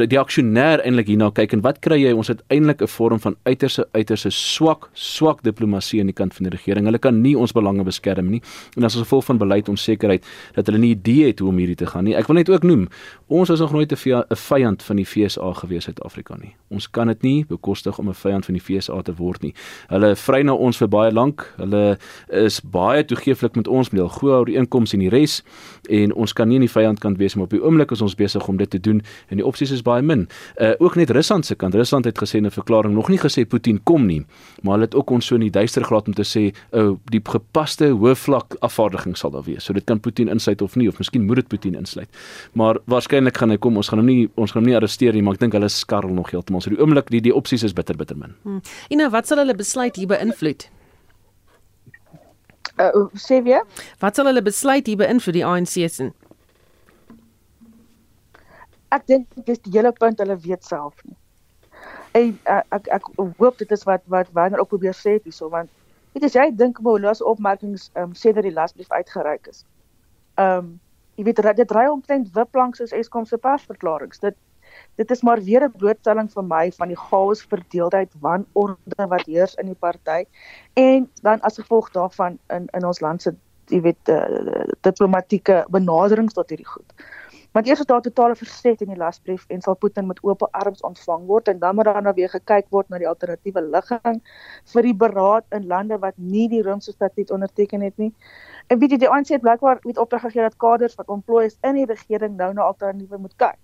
[0.06, 2.14] die aksionêr eintlik hierna kyk en wat kry jy?
[2.16, 6.48] Ons het eintlik 'n vorm van uiterse uiterse swak swak diplomatie aan die kant van
[6.48, 6.86] die regering.
[6.86, 8.42] Hulle kan nie ons belange beskerm nie.
[8.78, 11.76] En as ons gevolg van beleid onsekerheid dat hulle nie idee het hoe om hierdie
[11.76, 12.16] te gaan nie.
[12.16, 12.88] Ek wil net ook noem,
[13.28, 16.56] ons is nog nooit 'n vyand van die FSA gewees uit Afrika nie.
[16.70, 19.54] Ons kan dit nie bekostig om 'n vyand van die FSA te word nie.
[19.88, 21.54] Hulle vry na ons vir baie lank.
[21.58, 25.42] Hulle is baie toegeeflik met ons met hul goeie ooreenkomste en die res
[25.90, 28.48] en ons kan nie in die vyandkant wees maar op die oomblik is ons besig
[28.48, 30.28] om dit te doen en die opsies is baie min.
[30.58, 31.76] Uh ook net Rusland se kant.
[31.76, 34.26] Rusland het gesê in 'n verklaring nog nie gesê Putin kom nie,
[34.62, 36.98] maar hulle het ook ons so in die duister gelaat om te sê ou uh,
[37.12, 39.64] die gepaste hoë vlak afvaardiging sal daar wees.
[39.64, 42.10] So dit kan Putin insluit of nie of miskien moet dit Putin insluit.
[42.54, 43.78] Maar waarskynlik gaan hy kom.
[43.78, 46.14] Ons gaan hom nie ons gaan hom nie arresteer nie, maar ek dink hulle skarrel
[46.14, 46.62] nog heeltemal.
[46.62, 48.36] So die oomblik die die opsies is bitter bitter min.
[48.44, 48.62] Hmm.
[48.90, 50.70] En nou wat sal hulle besluit hier beïnvloed?
[52.80, 53.64] Uh, sê weer?
[54.00, 56.10] Wat sal hulle besluit hier beïnvloed die ANC se?
[58.96, 61.18] Ek dink dis die hele punt hulle weet self nie.
[62.18, 65.70] En uh, ek ek hoop dit is wat wat Werner ook probeer sê hierso want
[66.14, 69.66] weet as jy dink oor las opmerkings um, sê dat die lasbrief uitgereik is.
[70.36, 70.78] Ehm um,
[71.20, 74.16] jy weet dit ry omtrent wipplank soos Eskom se persverklaringe.
[74.24, 74.38] Dit
[74.96, 79.56] dit is maar weer 'n blootstelling vir my van die chaos verdeeldheid wanorde wat heers
[79.56, 80.26] in die party
[80.74, 83.36] en dan as gevolg daarvan in in ons land se
[83.70, 86.94] jy weet uh, diplomatieke benaderings tot hierdie goed.
[87.52, 90.84] Want eers is daar totale verset in die lasbrief en sal Putin met oop arms
[90.86, 94.20] ontvang word en dan moet daar nou weer gekyk word na die alternatiewe ligging
[94.74, 98.12] vir die beraad in lande wat nie die Romeinse statuut onderteken het nie.
[98.70, 101.58] En weet jy die ANC het blykbaar met opdrag gegee dat kaders wat ontplooi is
[101.66, 103.58] in die regering nou na alternatiewe moet kyk.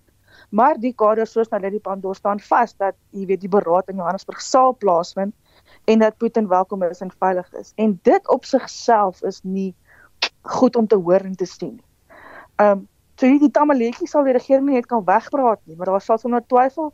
[0.50, 4.02] Maar die kader soos nou Lady Pandor staan vas dat jy weet die beraad in
[4.02, 5.34] Johannesburg sal plaasvind
[5.86, 7.74] en dat Putin welkom is en veilig is.
[7.76, 9.74] En dit op sigself is nie
[10.42, 11.90] goed om te hoor en te sien nie.
[12.62, 16.20] Um so hierdie tamaletjie sal die regering nie net kan wegpraat nie, maar daar sal
[16.20, 16.92] sonder twyfel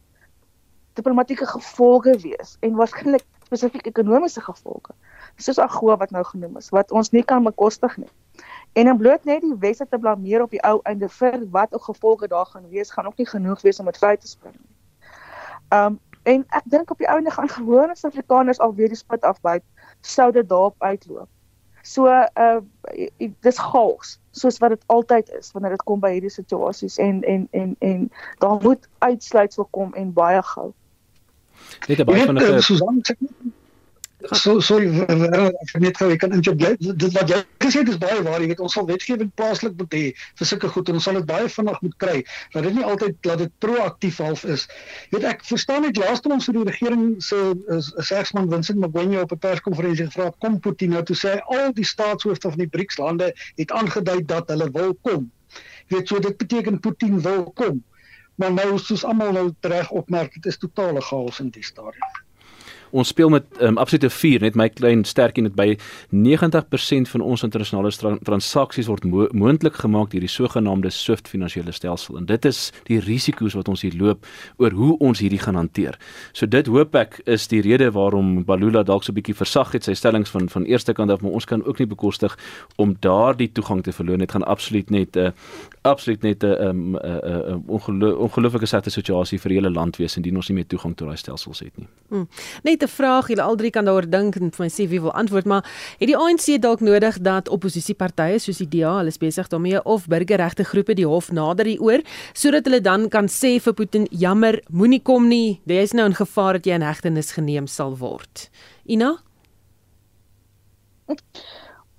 [0.94, 4.94] diplomatieke gevolge wees en waarskynlik spesifiek ekonomiese gevolge.
[5.42, 8.12] Soos Agoa wat nou genoem is, wat ons nie kan bekostig nie.
[8.74, 11.84] En dan bloot net die wesse te blameer op die ou einde vir wat ook
[11.90, 14.72] gevolge daar gaan wees, gaan ook nie genoeg wees om dit vry te spring nie.
[15.74, 19.64] Um en ek dink op die ouende gaan gewone Suid-Afrikaners alweer die spit afbyt
[20.06, 21.30] sou dit daarop uitloop.
[21.82, 22.60] So uh
[23.42, 27.48] dis chaos soos wat dit altyd is wanneer dit kom by hierdie situasies en en
[27.52, 30.70] en en daar moet uitsluitsel kom en baie gou.
[31.88, 33.16] Net 'n baie vinnige eh, Susan sê
[34.30, 38.22] so so ek net gou ek kan interject dit wat jy gesê het is baie
[38.26, 40.04] waar jy weet ons sal wetgewing plaaslik moet hê
[40.40, 42.16] vir sulke goed en ons sal dit baie vinnig moet kry
[42.54, 44.68] dat dit nie altyd dat dit proaktief half is.
[45.14, 47.42] Weet ek verstaan net laaste ons vir die regering se
[48.12, 52.50] seksman Vincent Magwenye op 'n perskonferensie gevra kom Putin nou toe sê al die staatshoofde
[52.56, 55.32] van die BRICS lande het aangedui dat hulle wil kom.
[55.90, 57.84] Weet so dit beteken Putin wil kom.
[58.36, 62.31] Maar nou soos almal nou reg opmerk dit is totale chaos in die stadium
[62.92, 65.78] ons speel met um, absolute vuur net my klein sterkie net by
[66.12, 67.92] 90% van ons internasionale
[68.28, 73.00] transaksies word mo moontlik gemaak deur die sogenaamde SWIFT finansiële stelsel en dit is die
[73.00, 74.28] risiko's wat ons hier loop
[74.62, 75.98] oor hoe ons hierdie gaan hanteer.
[76.34, 79.84] So dit hoop ek is die rede waarom Balula dalk so 'n bietjie versag het
[79.84, 82.38] sy stellings van van eerste kant af maar ons kan ook nie bekostig
[82.78, 85.32] om daardie toegang te verloor net gaan absoluut net 'n uh,
[85.82, 87.58] absoluut net 'n um, uh, uh, uh,
[88.18, 91.60] ongelooflike sette situasie vir hele land wees indien ons nie meer toegang tot daai stelsels
[91.60, 91.88] het nie.
[92.10, 92.28] Hmm.
[92.64, 95.14] Net 'n vraag, julle al drie kan daaroor dink en vir my sê wie wil
[95.14, 95.64] antwoord, maar
[96.00, 100.08] het die ANC dalk nodig dat oppositiepartye soos die DA, hulle is besig daarmee of
[100.08, 102.02] burgerregte groepe die hof nader hieroor
[102.34, 106.16] sodat hulle dan kan sê vir Putin, jammer, moenie kom nie, jy is nou in
[106.16, 108.50] gevaar dat jy in hegtenis geneem sal word.
[108.86, 109.18] Ina?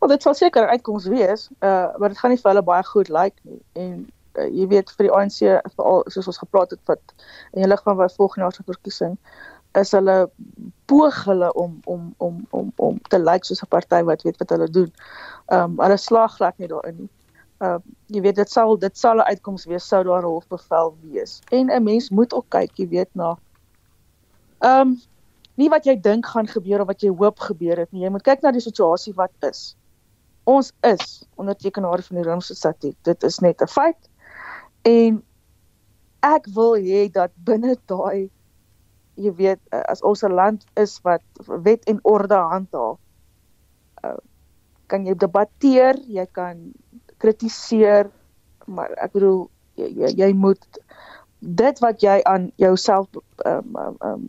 [0.03, 3.09] Wel dit sal seker uitkoms wees, uh maar dit gaan nie vir hulle baie goed
[3.09, 3.61] lyk like nie.
[3.73, 5.39] En uh, jy weet vir die ANC
[5.77, 7.15] veral soos ons gepraat het wat
[7.53, 9.17] in die lig van wat volgende jaar se verkiesing
[9.79, 10.31] is hulle
[10.91, 14.39] poog hulle om om om om om te lyk like soos 'n party wat weet
[14.39, 14.93] wat hulle doen.
[15.47, 17.11] Ehm um, hulle slaag glad nie daarin nie.
[17.59, 20.95] Ehm uh, jy weet dit sal dit sal 'n uitkoms wees sou daar 'n hofbevel
[21.03, 21.41] wees.
[21.51, 23.39] En 'n mens moet ook kyk, jy weet na
[24.59, 25.01] ehm um,
[25.55, 28.03] nie wat jy dink gaan gebeur of wat jy hoop gebeur het nie.
[28.03, 29.77] Jy moet kyk na die situasie wat is.
[30.45, 32.97] Ons is ondertekenaar van die Romeinse statuut.
[33.03, 34.09] Dit is net 'n feit.
[34.83, 35.23] En
[36.21, 38.31] ek wil hê dat binne daai
[39.15, 42.99] jy weet eh, as ons 'n land is wat wet en orde handhaaf
[44.05, 44.21] uh,
[44.87, 46.73] kan jy debatteer, jy kan
[47.23, 48.11] kritiseer,
[48.67, 49.47] maar ek bedoel
[49.81, 50.81] jy, jy, moet
[51.39, 53.09] dit wat jy aan jouself
[53.47, 54.27] um, um, um,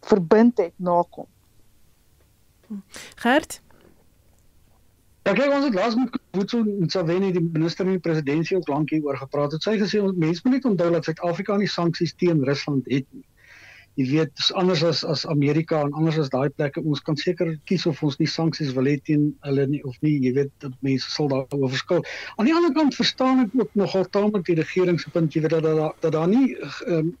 [0.00, 1.28] verbind het nakom.
[3.16, 3.60] Gert
[5.28, 8.70] Ja, kyk ons het laas met Woetso en Saveni die minister en die presidentsie ook
[8.72, 9.52] lank hier oor gepraat.
[9.52, 13.04] Het sy gesê ons mense moet net onthou dat Suid-Afrika nie sanksies teen Rusland het
[13.12, 13.26] nie
[13.98, 16.82] jy weet dis anders as as Amerika en anders as daai plekke.
[16.82, 20.16] Ons kan seker kies of ons nie sanksies wil hê teen hulle nie of nie.
[20.26, 22.04] Jy weet dat mense sal daaroor verskil.
[22.36, 25.34] Aan die ander kant verstaan ek ook nogal taamlik die regering se punt.
[25.34, 27.14] Jy weet dat dat dat daar nie um,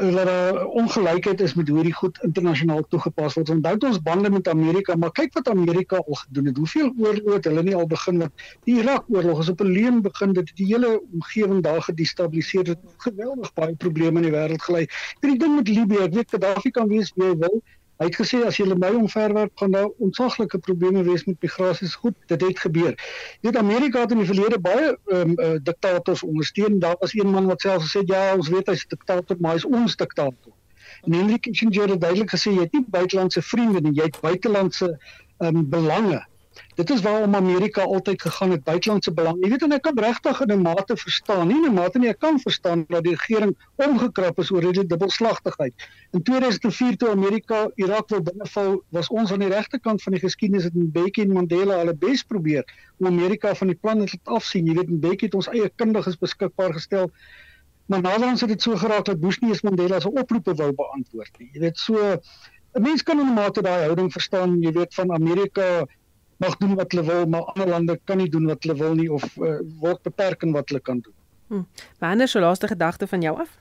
[0.00, 3.50] dat daar ongelykheid is met hoe die goed internasionaal toegepas word.
[3.50, 6.56] Onthou ons bande met Amerika, maar kyk wat Amerika al gedoen het.
[6.56, 10.32] Hoeveel oorloë het hulle nie al begin met die Irak-oorlog is op 'n leem begin
[10.32, 12.78] dit die hele omgewing daar gedestabiliseer het.
[12.96, 14.86] Geweldig baie probleme in die wêreld gelei.
[15.20, 17.62] Hierdie ding met Libië, ek weet Gaddafi kan wees wie hy wil,
[18.00, 21.88] Hy het gesê as jy my omverwerp gaan daar ontsaglike probleme wees met migrasie.
[22.00, 22.94] Goed, dit het gebeur.
[23.44, 26.78] Jy weet Amerika het in die verlede baie ehm um, uh, diktators ondersteun.
[26.80, 29.68] Daar was een man wat self gesê ja, ons weet hy's 'n diktator, maar hy's
[29.68, 30.52] ons diktator.
[31.04, 34.88] En Henry Kissinger het duidelik gesê jy het nie buitelandse vriende nie, jy het buitelandse
[35.38, 36.24] ehm um, belange.
[36.80, 39.36] Dit is waarom Amerika altyd gegaan het buitelandse belang.
[39.44, 42.08] Jy weet en ek kan regtig in 'n mate verstaan, nie in 'n mate nie,
[42.08, 45.74] ek kan verstaan dat die regering omgekrap is oor hierdie dubbelslagtigheid.
[46.16, 50.20] In 2004 toe Amerika Irak wou binneval, was ons aan die regte kant van die
[50.20, 52.64] geskiedenis het Mbeki en Mandela hulle bes probeer
[52.98, 54.66] om Amerika van die plan te afsien.
[54.66, 57.10] Jy weet Mbeki het ons eie kundiges beskikbaar gestel.
[57.86, 61.38] Maar naderhand het dit so geraak dat Bush nie eens Mandela se oproepe wou beantwoord
[61.38, 61.50] nie.
[61.52, 62.20] Jy weet so
[62.72, 65.86] 'n mens kan in 'n mate daai houding verstaan, jy weet van Amerika
[66.40, 69.08] mag doen wat hulle wil, maar ander lande kan nie doen wat hulle wil nie
[69.12, 71.16] of uh, word beperk in wat hulle kan doen.
[71.50, 71.64] Hm.
[71.98, 73.56] Wanneer sou laaste gedagte van jou af?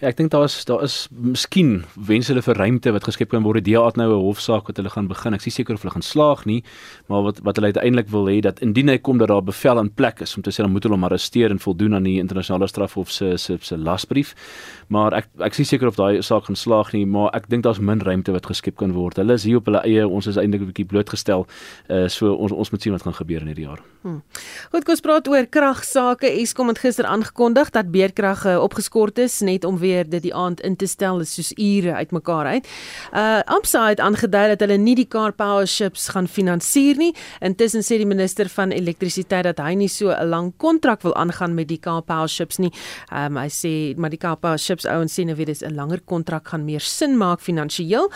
[0.00, 3.42] Ja, ek dink daar is daar is miskien wens hulle vir ruimte wat geskep kan
[3.44, 3.60] word.
[3.66, 5.34] Die DA het nou 'n hofsaak wat hulle gaan begin.
[5.34, 6.64] Ek is seker of hulle gaan slaag nie,
[7.08, 9.90] maar wat wat hulle uiteindelik wil hê dat indien hy kom dat daar bevel in
[9.90, 12.66] plek is om te sê dan moet hulle hom arresteer en voldoen aan die internasionale
[12.66, 14.34] strafhof se se se lasbrief.
[14.88, 17.78] Maar ek ek is seker of daai saak gaan slaag nie, maar ek dink daar's
[17.78, 19.16] min ruimte wat geskep kan word.
[19.16, 20.08] Hulle is hier op hulle eie.
[20.08, 21.46] Ons is eintlik 'n bietjie blootgestel.
[21.90, 23.80] Uh so ons ons moet sien wat gaan gebeur in hierdie jaar.
[24.02, 24.22] Hmm.
[24.70, 26.40] Goed, kom ons praat oor kragsaake.
[26.40, 30.60] Eskom het gister aangekondig dat beerkrag uh, opgeskort is net om weer dit die aand
[30.66, 32.68] in te stel is soos ure uitmekaar uit.
[33.12, 37.12] Uh Amsa het aangedui dat hulle nie die Car Power ships gaan finansier nie.
[37.40, 41.54] Intussen sê die minister van elektrisiteit dat hy nie so 'n lang kontrak wil aangaan
[41.54, 42.72] met die Car Power ships nie.
[43.12, 46.00] Um hy sê maar die Car Power ships ouens sê nou weer dis 'n langer
[46.04, 48.10] kontrak gaan meer sin maak finansiëel.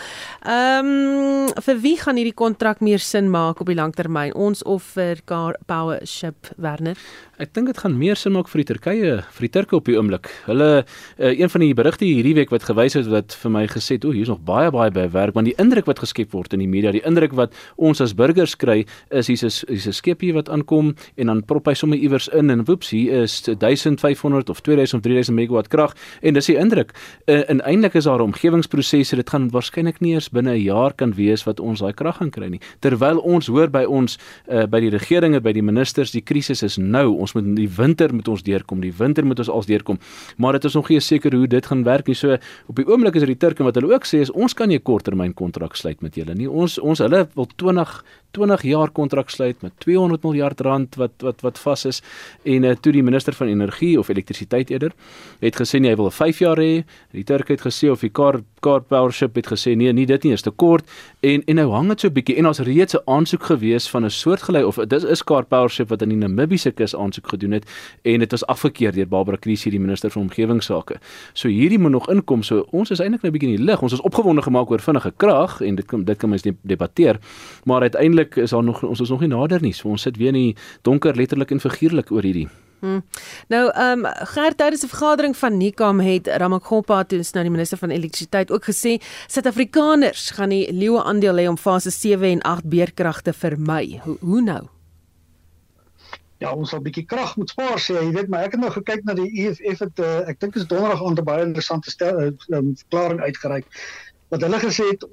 [0.45, 4.33] Um vir wie gaan hierdie kontrak meer sin maak op die langtermyn?
[4.35, 6.95] Ons of vir Car Power ship Werner?
[7.37, 9.97] Ek dink dit gaan meer sin maak vir die Turkye, vir die Turke op die
[9.97, 10.29] oomblik.
[10.45, 13.95] Hulle uh, een van die berigte hierdie week wat gewys het wat vir my gesê
[13.95, 16.59] het, o, hier's nog baie baie by werk, want die indruk wat geskep word in
[16.59, 20.33] die media, die indruk wat ons as burgers kry, is hier's 'n hier's 'n skepie
[20.33, 24.61] wat aankom en dan prop hy sommer iewers in en woeps, hier is 1500 of
[24.61, 26.93] 2000 of 3000 megawatt krag en dis die indruk.
[27.27, 31.13] Uh, en eintlik is daar omgewingsprosesse, dit gaan waarskynlik nie eers binne 'n jaar kan
[31.13, 32.59] wees wat ons daai krag gaan kry nie.
[32.79, 36.77] Terwyl ons hoor by ons uh, by die regeringe, by die ministers, die krisis is
[36.77, 39.99] nou ons moet die winter moet ons deurkom, die winter moet ons als deurkom.
[40.37, 42.17] Maar dit is nog nie seker hoe dit gaan werk nie.
[42.17, 42.37] So
[42.67, 44.77] op die oomblik is dit die Turke wat hulle ook sê is ons kan nie
[44.77, 46.49] 'n korttermyn kontrak sluit met julle nie.
[46.49, 48.03] Ons ons hulle wil 20
[48.35, 52.01] 20 jaar kontrak sluit met 200 miljard rand wat wat wat vas is
[52.43, 54.91] en uh, toe die minister van energie of elektrisiteit eerder
[55.39, 56.83] het gesê nee, hy wil 'n 5 jaar hê.
[57.11, 60.23] Die Turke het gesê of die car car power ship het gesê nee, nie dit
[60.23, 60.85] nie is te kort
[61.21, 64.09] en en nou hang dit so bietjie en ons reeds 'n aansoek gewees van 'n
[64.09, 67.65] soortgelei of dit is car power ship wat in die Namibiese kus aansoek gedoen het
[68.03, 70.99] en dit is afgekeur deur Barbara Krisi die minister van omgewingsake.
[71.33, 72.43] So hierdie moet nog inkom.
[72.43, 73.81] So ons is eintlik nou bietjie in die lig.
[73.81, 77.19] Ons is opgewonde gemaak oor vinnige krag en dit kan dit kan mens debatteer.
[77.63, 79.73] Maar uiteindelik is daar nog ons is nog nie nader nie.
[79.73, 82.47] So ons sit weer in die donker letterlik en figuurlik oor hierdie.
[82.79, 83.03] Hmm.
[83.47, 87.77] Nou, ehm um, Gert tydens 'n vergadering van Nikam het Ramakgopa toe nou die minister
[87.77, 92.69] van elektrisiteit ook gesê Suid-Afrikaners gaan die leeu aandeel hê om fase 7 en 8
[92.69, 94.01] beerkragte vermy.
[94.03, 94.63] Hoe hoe nou?
[96.37, 97.95] ja, ons sal 'n bietjie krag moet spaar sê.
[97.95, 100.67] Jy weet, maar ek het nou gekyk na die EFF het uh, ek dink is
[100.67, 103.65] donderdag aan 'n baie interessante stel um, verklaring uitgereik.
[104.29, 105.05] Wat hulle gesê het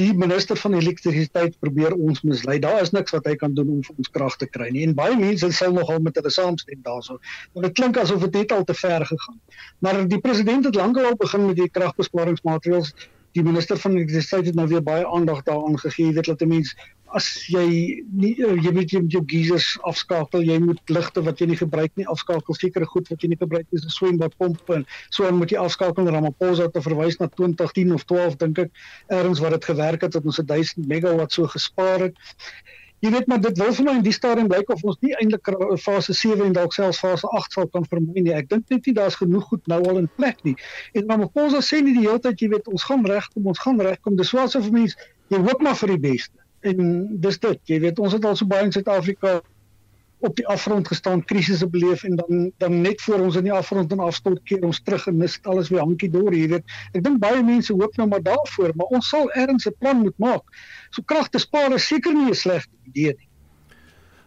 [0.00, 2.58] die minister van elektrisiteit probeer ons mislei.
[2.62, 4.86] Daar is niks wat hy kan doen om vir ons krag te kry nie.
[4.88, 7.20] En baie mense sal nogal met hulle saamstem daaroor.
[7.54, 9.40] Maar dit klink asof dit net al te ver gegaan.
[9.84, 12.94] Maar die president het lankal al begin met die kragbesparingsmaatreëls
[13.32, 16.12] die minister van elektrisiteit het nou weer baie aandag daaraan gegee.
[16.12, 16.74] Weet dat 'n mens
[17.16, 17.66] as jy
[18.14, 21.58] nie eh, jy weet jy moet jou geysers afskakel jy moet ligte wat jy nie
[21.58, 25.30] gebruik nie afskakel sekere goed wat jy nie gebruik nie so swembad pompe en so
[25.34, 28.84] moet jy afskakel en Ramaphosa te verwys na 2010 of 12 dink ek
[29.20, 32.22] ergens wat dit gewerk het dat ons 1000 megawatt so gespaar het
[33.00, 35.48] Jy weet maar dit wil vir my in die stadium blyk of ons nie eintlik
[35.80, 38.34] fase 7 en dalk selfs fase 8 sal kan vermy nie.
[38.36, 40.56] Ek dink net nie daar's genoeg goed nou al in plek nie.
[40.92, 43.80] En maar Mposa sê nie die hele tyd jy weet ons gaan regkom, ons gaan
[43.80, 44.18] regkom.
[44.20, 45.08] Dis swaar so vir mense.
[45.32, 46.36] Jy hoop maar vir die beste.
[46.68, 46.84] En
[47.24, 47.62] dis dit.
[47.72, 49.38] Jy weet ons het al so baie in Suid-Afrika
[50.20, 53.92] op die afgrond gestaan, krisisse beleef en dan dan net voor ons in die afgrond
[53.92, 56.76] en afstort keer ons terug en mis alles weer hankie deur, jy weet.
[56.92, 60.18] Ek dink baie mense hoop nou maar daarvoor, maar ons sal ergens 'n plan moet
[60.18, 60.44] maak.
[60.90, 63.29] So krag te spaar is seker nie 'n slegte idee nie.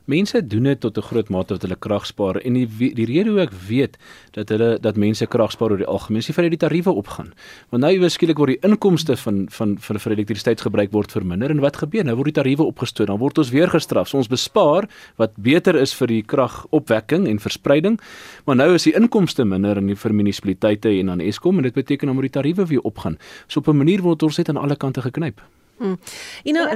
[0.06, 3.30] Mense doen dit tot 'n groot mate wat hulle krag spaar en die die rede
[3.30, 3.98] hoe ek weet
[4.32, 7.34] dat hulle dat mense krag spaar oor die algemeen is nie vir die tariewe opgaan.
[7.70, 11.50] Want nou iewers skielik word die inkomste van van vir vir elektrisiteit gebruik word verminder
[11.50, 12.04] en wat gebeur?
[12.04, 14.08] Nou word die tariewe opgestoot, dan word ons weer gestraf.
[14.08, 18.00] So ons bespaar wat beter is vir die kragopwekking en verspreiding,
[18.46, 21.74] maar nou is die inkomste minder in die vir munisipaliteite en aan Eskom en dit
[21.74, 23.18] beteken dan moet die tariewe weer opgaan.
[23.48, 25.42] So op 'n manier word ons net aan alle kante geknyp.
[25.78, 25.98] Hmm.
[26.44, 26.68] You know,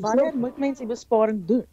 [0.00, 1.64] wanneer moet mense besparing doen?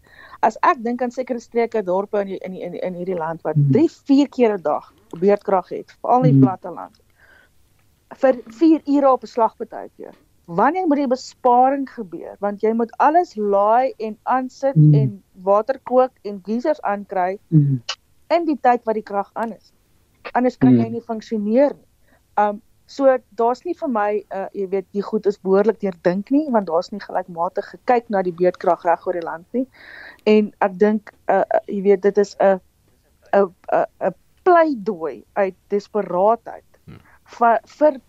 [0.44, 3.42] As ek dink aan sekere streke dorpe in die, in die, in, in hierdie land
[3.48, 4.04] wat 3 hmm.
[4.12, 6.46] 4 keer 'n dag beurtkrag het, veral in die hmm.
[6.48, 7.00] platte land.
[8.14, 10.12] vir 4 ure op 'n slagpartytjie.
[10.46, 12.36] Wanneer moet die besparing gebeur?
[12.40, 14.94] Want jy moet alles laai en aansit mm.
[14.94, 17.80] en water kook en geysers aankry mm.
[18.28, 19.72] in die tyd wat die krag aan is.
[20.34, 20.80] Anders kan mm.
[20.84, 21.88] jy nie funksioneer nie.
[22.36, 22.62] Um
[22.94, 26.70] So daar's nie vir my uh jy weet die goed is behoorlik deurdink nie want
[26.70, 29.66] daar's nie gelykmatig gekyk na die beurtkrag reg oor die land nie.
[30.30, 32.60] En ek dink uh jy weet dit is 'n
[33.40, 33.50] 'n
[34.10, 37.02] 'n pleidooi uit desperaatheid hmm.
[37.38, 38.02] vir vir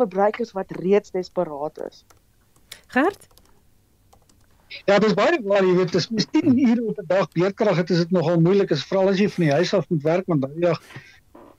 [0.00, 2.04] verbruikers wat reeds desperaat is.
[2.88, 3.28] Gert
[4.86, 8.02] Ja, dis baie waar jy weet, dis 10 ure op 'n dag beurtkrag, dit is
[8.04, 10.60] dit nogal moeilik, is veral as jy van die huis af moet werk want baie
[10.60, 10.78] dag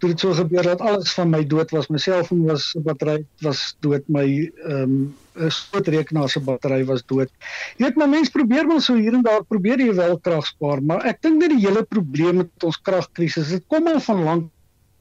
[0.02, 1.90] toe dit so gebeur dat alles van my dood was.
[1.94, 4.26] My selfoon was battery was dood, my
[4.66, 4.96] ehm
[5.38, 7.30] um, skootrekenaar se battery was dood.
[7.78, 10.82] Jy weet, my mens probeer wel so hier en daar probeer jy wel krag spaar,
[10.84, 14.50] maar ek dink net die hele probleem met ons kragkrisis, dit kom al van lank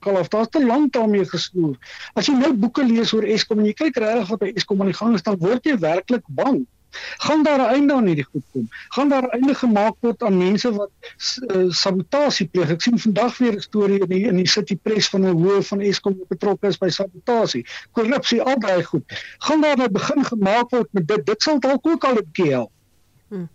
[0.09, 0.29] al af.
[0.33, 1.75] Daar's te lank daarmee gesnoer.
[2.17, 4.93] As jy nou boeke lees oor Eskom en jy kyk regtig wat by Eskom aan
[4.93, 6.63] die gang is, dan word jy werklik bang
[7.19, 8.69] gaan daar 'n einde aan hierdie goed kom.
[8.89, 12.71] Gaan daar 'n einde gemaak word aan mense wat uh, sabotasie pleeg.
[12.71, 15.67] Ek sien vandag weer 'n storie in die in die City Press van 'n hoof
[15.67, 17.67] van Eskom wat betrokke is by sabotasie.
[17.93, 19.05] Korrupsie, al daai goed.
[19.39, 21.27] Gaan daar 'n begin gemaak word met dit.
[21.27, 22.73] Dit sal dalk ook al 'n keer help.
[23.31, 23.47] Hmm.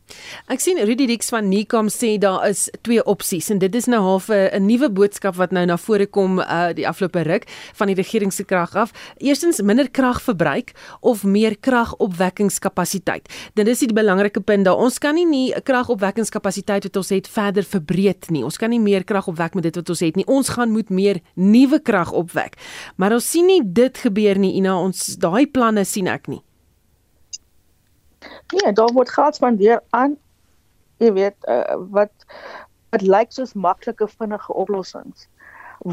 [0.47, 3.99] Ek sien Rudy Dix van Nicom sê daar is twee opsies en dit is nou
[3.99, 7.43] half 'n nuwe boodskap wat nou na vore kom uh die afgelope ruk
[7.75, 8.93] van die regering se krag af.
[9.17, 10.71] Eerstens minder kragverbruik
[11.01, 13.27] of meer kragopwekkingskapasiteit.
[13.53, 14.77] Dit is die belangrike punt daar.
[14.77, 18.43] Ons kan nie nie kragopwekkingskapasiteit wat ons het verder verbreek nie.
[18.43, 20.25] Ons kan nie meer krag opwek met dit wat ons het nie.
[20.25, 22.55] Ons gaan moet meer nuwe krag opwek.
[22.95, 24.55] Maar ons sien nie dit gebeur nie.
[24.55, 26.41] Ina, ons daai planne sien ek nie.
[28.53, 30.17] Nee, daar word geld spandeer aan
[30.97, 32.11] jy weet uh, wat
[32.93, 35.27] wat lyk soos maklike vinnige oplossings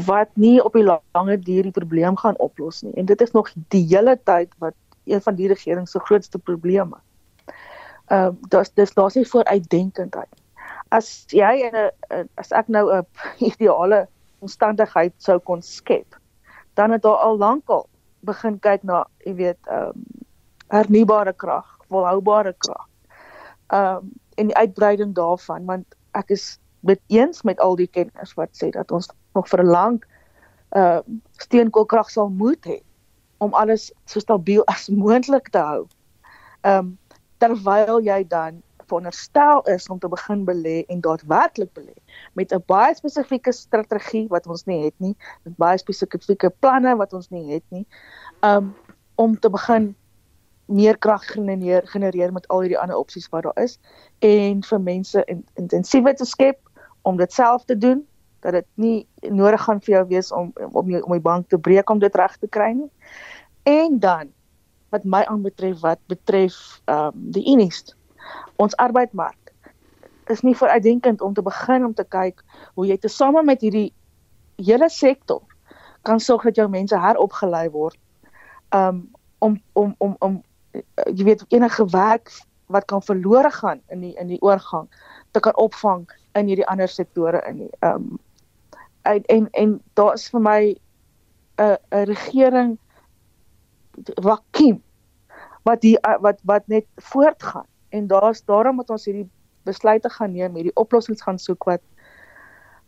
[0.07, 2.93] wat nie op die lange duur die probleem gaan oplos nie.
[2.97, 4.73] En dit is nog die hele tyd wat
[5.05, 6.97] een van die regering se grootste probleme.
[8.07, 10.31] Ehm uh, daar's dis daar's nie vooruitdenkendheid.
[10.89, 13.05] As jy in 'n as ek nou 'n
[13.51, 14.07] ideale
[14.39, 16.15] omstandigheid sou kon skep,
[16.73, 17.87] dan het daar al lankal
[18.19, 20.03] begin kyk na, jy weet, ehm um,
[20.67, 22.89] hernubare krag volhoubare krag.
[23.67, 28.33] Ehm um, en die uitbreiding daarvan want ek is met eens met al die kenners
[28.33, 30.07] wat sê dat ons nog vir lank
[30.73, 32.79] ehm uh, steenkoolkrag sal moet hê
[33.37, 35.85] om alles so stabiel as moontlik te hou.
[36.61, 36.97] Ehm um,
[37.43, 41.95] terwyl jy dan veronderstel is om te begin belê en daadwerklik belê
[42.33, 47.13] met 'n baie spesifieke strategie wat ons nie het nie, met baie spesifieke planne wat
[47.13, 47.85] ons nie het nie.
[48.41, 48.75] Um
[49.15, 49.95] om te begin
[50.65, 53.79] meer krag genereer genereer met al hierdie ander opsies wat daar is
[54.19, 56.59] en vir mense in, intensiewe te skep
[57.01, 58.03] om dit self te doen
[58.43, 61.59] dat dit nie nodig gaan vir jou wees om om jou om die bank te
[61.59, 62.91] breek om dit reg te kry nie.
[63.63, 64.31] En dan
[64.89, 67.95] wat my aanbetref wat betref ehm um, die Unis
[68.55, 69.51] ons arbeidsmark
[70.31, 72.43] is nie vooruitdenkend om te begin om te kyk
[72.75, 73.91] hoe jy tesame met hierdie
[74.55, 75.41] hele sektor
[76.03, 77.99] kan sorg dat jou mense heropgelei word.
[78.71, 79.09] Um
[79.39, 80.43] om om om om
[81.13, 82.31] jy weet enige werk
[82.73, 84.87] wat kan verlore gaan in die in die oorgang
[85.31, 88.19] te kan opvang in hierdie ander sektore in die um
[89.03, 90.61] en en, en daar is vir my
[91.57, 92.77] 'n 'n regering
[94.15, 94.81] vakuum
[95.63, 99.29] wat die wat wat net voortgaan en daar's daarom moet ons hierdie
[99.63, 101.81] besluite gaan neem, hierdie oplossings gaan soek wat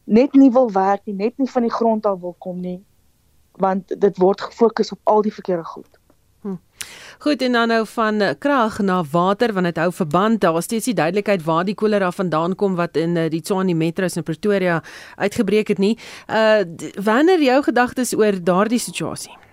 [0.04, 2.82] net nie wil werk nie, net nie van die grond af wil kom nie
[3.52, 6.00] want dit word gefokus op al die verkeerde goed.
[7.20, 10.64] Goed en dan nou van eh, krag na water want dit hou verband daar was
[10.64, 14.24] steeds die duidelikheid waar die kolera vandaan kom wat in eh, die Tshwane metros in
[14.24, 14.84] Pretoria
[15.16, 15.98] uitgebreek het nie.
[16.28, 16.64] Uh
[17.04, 19.45] wanneer jou gedagtes oor daardie situasie?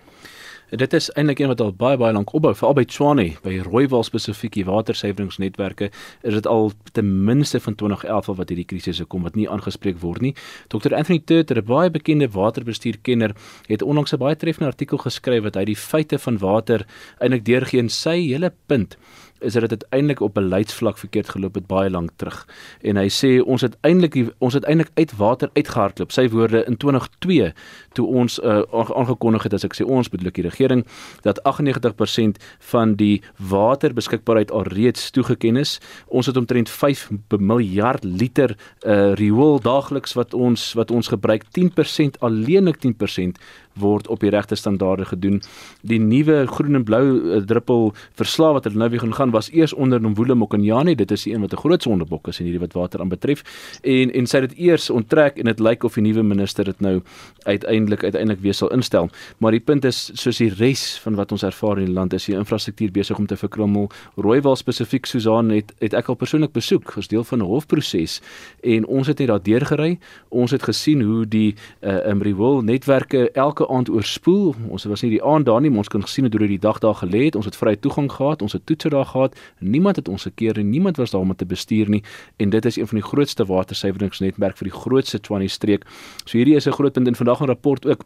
[0.72, 4.06] Dit is eintlik een wat al baie baie lank opbou veral by Tshwane by Rooiwal
[4.08, 5.90] spesifiek die watersuiveringsnetwerke
[6.24, 10.24] is dit al ten minste van 2011 wat hierdie krisisse kom wat nie aangespreek word
[10.24, 10.32] nie.
[10.72, 13.36] Dr Anthony Turter, 'n baie bekende waterbestuurkenner,
[13.68, 16.86] het onlangs 'n baie treffende artikel geskryf wat hy die feite van water
[17.20, 18.96] eintlik deurgee en sy hele punt
[19.42, 22.46] is dit uiteindelik op beleidsvlak verkeerd geloop het baie lank terug.
[22.80, 26.12] En hy sê ons het eintlik ons het eintlik uit water uitgehardloop.
[26.12, 27.52] Sy woorde in 2002
[27.92, 30.84] toe ons uh, aangekondig het as ek sê ons bedoel die regering
[31.26, 32.40] dat 98%
[32.72, 35.78] van die waterbeskikbaarheid alreeds toegeken is.
[36.06, 42.20] Ons het omtrent 5 miljard liter uh, riool daagliks wat ons wat ons gebruik 10%
[42.20, 43.40] alleenlik 10%
[43.74, 45.42] word op die regte standaarde gedoen.
[45.82, 49.72] Die nuwe groen en blou uh, druppel verslag wat hulle nou weer gaan was eers
[49.72, 52.72] onder Nomvula Mokonyane, dit is die een wat 'n groot sondebok is in hierdie wat
[52.72, 53.42] water aanbetref.
[53.82, 56.80] En en sy het dit eers onttrek en dit lyk of die nuwe minister dit
[56.80, 57.00] nou
[57.42, 59.10] uiteindelik uiteindelik weer sal instel.
[59.38, 62.24] Maar die punt is soos die res van wat ons ervaar in die land is
[62.24, 63.90] die infrastruktuur besig om te verkrummel.
[64.16, 68.20] Rooiwal spesifiek Susan het het ek al persoonlik besoek as deel van 'n hofproses
[68.62, 69.98] en ons het net daar deurgery.
[70.28, 74.54] Ons het gesien hoe die uh, Imriwil netwerke elke aand oorspoel.
[74.68, 76.78] Ons was nie die aand daar nie, maar ons kon gesien hoe dit die dag
[76.78, 77.36] daar gelê het.
[77.36, 79.38] Ons het vrye toegang gehad, ons het toetse daar gehad.
[79.58, 82.02] Niemand het ons gekeer en niemand was daar om te bestuur nie
[82.36, 85.86] en dit is een van die grootste watersuiveringsnetwerk vir die grootste Tshwane streek.
[86.24, 88.04] So hierdie is 'n groot punt in vandag 'n rapport ook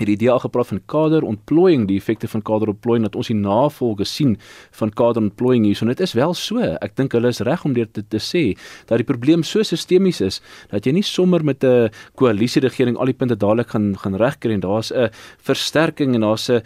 [0.00, 4.04] het die idee al gepraat van kaderontplooiing, die effekte van kaderontplooiing dat ons die navolge
[4.08, 4.36] sien
[4.78, 5.76] van kaderontplooiing hier.
[5.78, 6.60] So dit is wel so.
[6.80, 8.44] Ek dink hulle is reg om dit te, te sê
[8.90, 10.40] dat die probleem so sistemies is
[10.70, 14.52] dat jy nie sommer met 'n koalisie regering al die punte dadelik gaan gaan regkry
[14.52, 16.62] en daar's 'n versterking en daar's 'n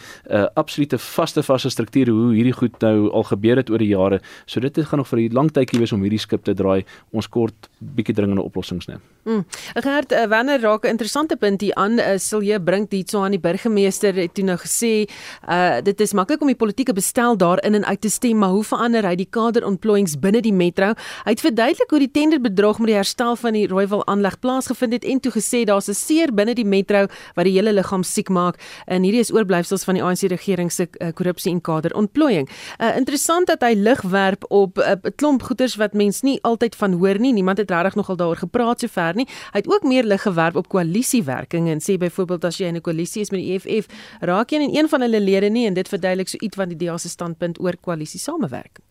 [0.55, 4.21] absolute vaste vaste strukture hoe hierdie goed nou al gebeur het oor die jare.
[4.47, 6.85] So dit gaan nog vir 'n lang tydjie wees om hierdie skip te draai.
[7.13, 9.01] Ons kort bietjie dringende oplossings neem.
[9.25, 9.45] Mm.
[9.75, 13.23] Gert, uh, wanneer raak 'n interessante punt hier aan, uh, sal jy bring die so
[13.23, 15.09] aan die burgemeester het toe nou gesê,
[15.49, 18.65] uh dit is maklik om die politieke bestel daarin en uit te stem, maar hoe
[18.65, 20.95] verander hy die kaderontplooiings binne die metro?
[21.25, 25.05] Hy het verduidelik hoe die tenderbedrog met die herstel van die Rooiwal aanleg plaasgevind het
[25.05, 28.61] en toe gesê daar's 'n seer binne die metro wat die hele liggaam siek maak.
[28.87, 32.49] En hierdie is oorblyfsels van die ANC regering se uh, korrupsie en kaderontplooiing.
[32.79, 36.77] Uh interessant dat hy lig werp op 'n uh, klomp goeters wat mens nie altyd
[36.77, 37.33] van hoor nie.
[37.33, 39.27] Niemand het regtig nogal daaroor gepraat sover nie.
[39.53, 42.81] Hy het ook meer lig gewerp op koalisiewerking en sê byvoorbeeld as jy in 'n
[42.81, 43.87] koalisie is met die EFF,
[44.21, 46.77] raak jy in een van hulle lede nie en dit verduidelik so iets van die
[46.77, 48.85] DA se standpunt oor koalisie samewerking.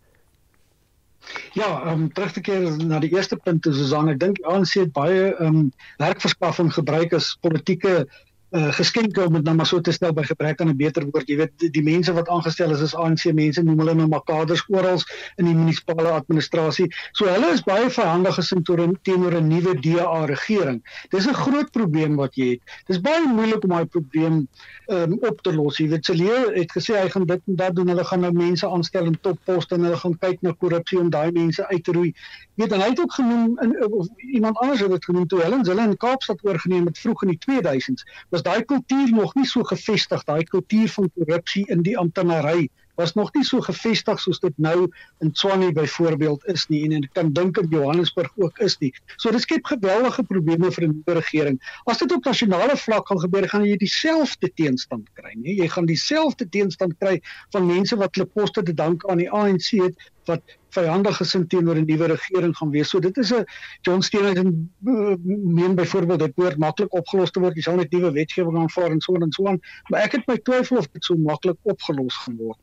[1.53, 4.91] Ja, om um, terug te keer na die eerste punt, Susan, ek dink ANC het
[4.95, 5.71] baie ehm um,
[6.01, 8.07] werkverskaffing gebruik as politieke
[8.53, 11.27] uh, geskenke om dit nou maar so te stel by gebrek aan 'n beter woord.
[11.27, 14.23] Jy weet die, die mense wat aangestel is as ANC mense noem hulle nou maar
[14.23, 15.01] kaders oral
[15.37, 16.87] in die munisipale administrasie.
[17.13, 20.81] So hulle is baie verhandig gesin teenoor 'n nuwe DA regering.
[21.09, 22.61] Dis 'n groot probleem wat jy het.
[22.87, 24.47] Dis baie moeilik om daai probleem
[24.87, 25.77] um, op te los.
[25.77, 27.87] Jy weet Celie het gesê hy gaan dit en dat doen.
[27.87, 31.31] Hulle gaan nou mense aanstel in topposte en hulle gaan kyk na korrupsie om daai
[31.31, 32.13] mense uit te roei.
[32.55, 35.41] Jy weet en hy het ook genoem in, of iemand anders het dit genoem toe
[35.41, 38.03] hulle hulle in Kaapstad oorgeneem het vroeg in die 2000s.
[38.29, 43.13] Was daai kultuur nog nie so gevestig, daai kultuur van korrupsie in die amptenary was
[43.13, 44.87] nog nie so gevestig soos dit nou
[45.23, 48.91] in Tshwane byvoorbeeld is nie en ek kan dink in Johannesburg ook is nie.
[49.17, 51.57] So dit skep geweldige probleme vir 'n nuwe regering.
[51.89, 55.55] As dit op nasionale vlak gaan gebeur, gaan jy dieselfde teenstand kry, nee.
[55.55, 57.21] Jy gaan dieselfde teenstand kry
[57.51, 59.95] van mense wat hulle poste te dank aan die ANC het
[60.25, 62.89] wat vyandig gesind teenoor 'n nuwe regering gaan wees.
[62.89, 63.45] So dit is 'n
[63.81, 65.15] John Steenhuisen uh,
[65.57, 67.55] meen byvoorbeeld dit behoort maklik opgelos te word.
[67.55, 69.59] Jy sal net nuwe wetgewing aanvaar en so en so aan.
[69.89, 72.59] Maar ek het my twyfel of dit so maklik opgelos gaan word.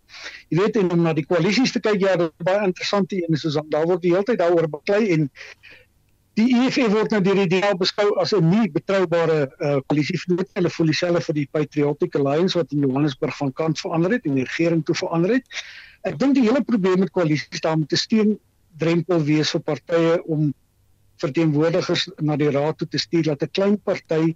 [0.49, 3.25] Jy weet en om na die koalisies te kyk, ja, dit is baie interessant hier
[3.29, 5.31] en soos daar word die hele tyd daaroor beklei en
[6.41, 10.19] die EFF word nou deur die DA beskou as 'n nie betroubare uh, koalisie.
[10.55, 14.39] Hulle voel dieselfde vir die Patriotic Alliance wat in Johannesburg van kant verander het en
[14.41, 15.61] die regering toe verander het.
[16.09, 18.39] Ek dink die hele probleem met koalisies daar moet 'n steun
[18.79, 20.53] drempel wees vir partye om
[21.21, 24.35] verteenwoordigers na die raad toe te stuur dat 'n klein party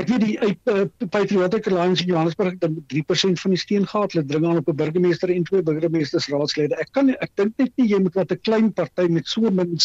[0.00, 4.12] ek weet die uit uh, Patriotic Alliance in Johannesburg het 3% van die steun gehad.
[4.12, 6.74] Hulle dring aan op 'n burgemeester en twee burgemeestersraadslede.
[6.74, 9.78] Ek kan ek dink net nie jy moet wat 'n klein party met so min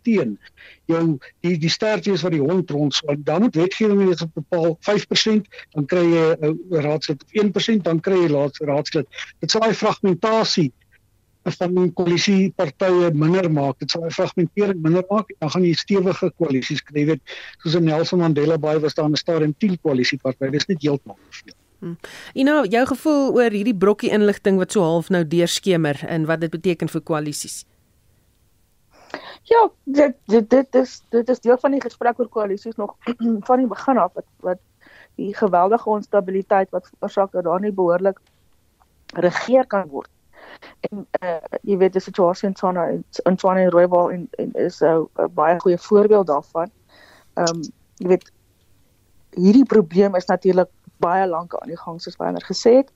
[0.00, 0.36] steun
[0.90, 1.04] jou
[1.44, 5.86] die die sterftes wat die hond rond so dan moet wetgewing net bepaal 5% dan
[5.86, 9.06] kry jy 'n uh, raadslid 1% dan kry jy laaste raadslid.
[9.40, 10.72] Dit sal daai fragmentasie
[11.44, 13.78] van die koalisiepartye minder maak.
[13.78, 15.32] Dit sal 'n fragmentering minder maak.
[15.38, 17.00] Dan gaan jy stewige koalisies kry.
[17.00, 17.22] Jy weet,
[17.62, 20.50] soos in Nelson Mandela Bay was daar 'n stadium 10 koalisiepartye.
[20.50, 21.54] Dis net heeltemal te veel.
[21.80, 21.96] Hmm.
[22.34, 26.50] Know, jou gevoel oor hierdie brokkie inligting wat so half nou deurskemer en wat dit
[26.50, 27.64] beteken vir koalisies?
[29.42, 32.96] Ja, dit dit dit is dit is deel van die gesprek oor koalisies nog
[33.48, 34.58] van die begin af wat wat
[35.14, 38.20] die geweldige onstabiliteit wat veroorsaak dat daar nie behoorlik
[39.06, 40.10] regeer kan word
[40.80, 41.36] en uh,
[41.66, 45.28] jy weet die situasie in Tswana in Tswana en Rooiwal en, en is 'n uh,
[45.34, 46.70] baie goeie voorbeeld daarvan.
[47.34, 47.62] Ehm um,
[48.02, 48.32] jy weet
[49.30, 52.90] hierdie probleem is natuurlik baie lank aan die gang soos wanneer gesê het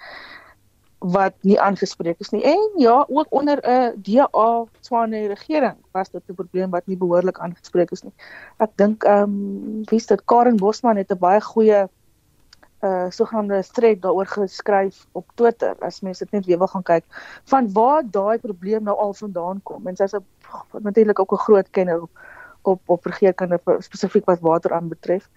[1.05, 2.43] wat nie aangespreek is nie.
[2.49, 6.97] En ja, ook onder 'n uh, DA Tswana regering was dit 'n probleem wat nie
[6.97, 8.15] behoorlik aangespreek is nie.
[8.57, 11.89] Ek dink ehm um, wie is dit Karen Bosman het 'n baie goeie
[12.85, 17.05] uh sogenaamde thread daaroor geskryf op Twitter as mense dit net weer wil gaan kyk
[17.45, 20.13] van waar daai probleem nou al vandaan kom en sy's
[20.83, 22.11] natuurlik ook 'n groot kenner op
[22.63, 25.29] op, op regeerkunde spesifiek wat water aanbetref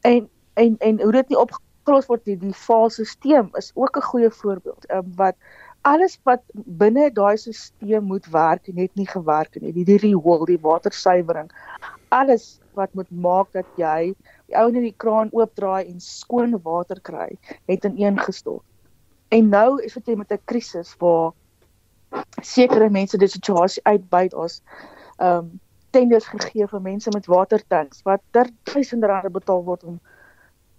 [0.00, 1.38] en en en hoe dit nie
[1.84, 5.36] opgelos word nie die faalstelsel is ook 'n goeie voorbeeld um, wat
[5.82, 10.46] alles wat binne daai stelsel moet werk net nie gewerk het nie die die rehole
[10.46, 11.50] die watersuiwering
[12.08, 14.14] alles wat moet maak dat jy
[14.46, 17.30] die ou net die kraan oopdraai en skoon water kry,
[17.70, 18.64] het ineengestort.
[19.34, 21.32] En nou is dit met 'n krisis waar
[22.42, 24.62] sekere mense die situasie uitbuit as
[25.18, 25.60] ehm um,
[25.90, 30.00] tenders gegee vir mense met watertanks wat ter duisende rande betaal word om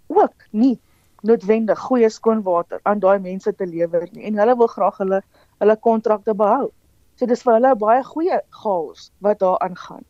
[0.07, 0.79] ook nie
[1.25, 5.21] noodwendig goeie skoon water aan daai mense te lewer nie en hulle wil graag hulle
[5.63, 6.71] hulle kontrakte behou.
[7.15, 10.03] So dis vir hulle baie goeie chaos wat daar aangaan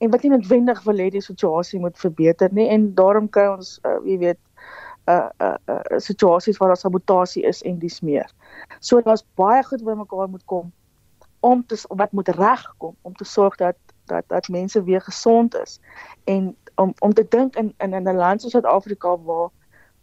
[0.00, 3.78] en wat nie noodwendig wil hê die situasie moet verbeter nie en daarom kry ons
[3.84, 8.00] uh, jy weet 'n uh, 'n uh, uh, situasies waar daar sabotasie is en dis
[8.00, 8.28] meer.
[8.80, 10.72] So daar's baie goed wat mekaar moet kom
[11.40, 15.80] om te wat moet regkom om te sorg dat dat dat mense weer gesond is
[16.24, 19.50] en om om te dink in in 'n land soos Suid-Afrika waar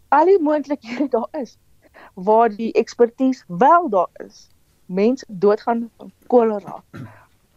[0.10, 1.58] al die moontlikhede daar is
[2.14, 4.48] waar die ekspertise wel daar is.
[4.86, 6.84] Mense doodgaan van kolera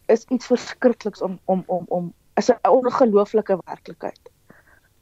[0.07, 4.31] is iets verskrikliks om om om om is 'n ongelooflike werklikheid.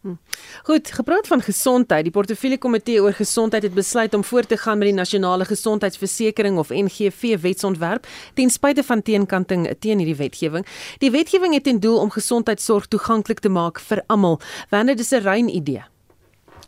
[0.01, 0.14] Hm.
[0.62, 2.03] Goed, gepraat van gesondheid.
[2.03, 6.59] Die portefeulje komitee oor gesondheid het besluit om voort te gaan met die nasionale gesondheidsversekering
[6.59, 10.66] of NGV wetsontwerp ten spyte van teenkanting teen hierdie wetgewing.
[10.99, 14.40] Die wetgewing het ten doel om gesondheidsorg toeganklik te maak vir almal.
[14.70, 15.84] Wanneer dis 'n rein idee.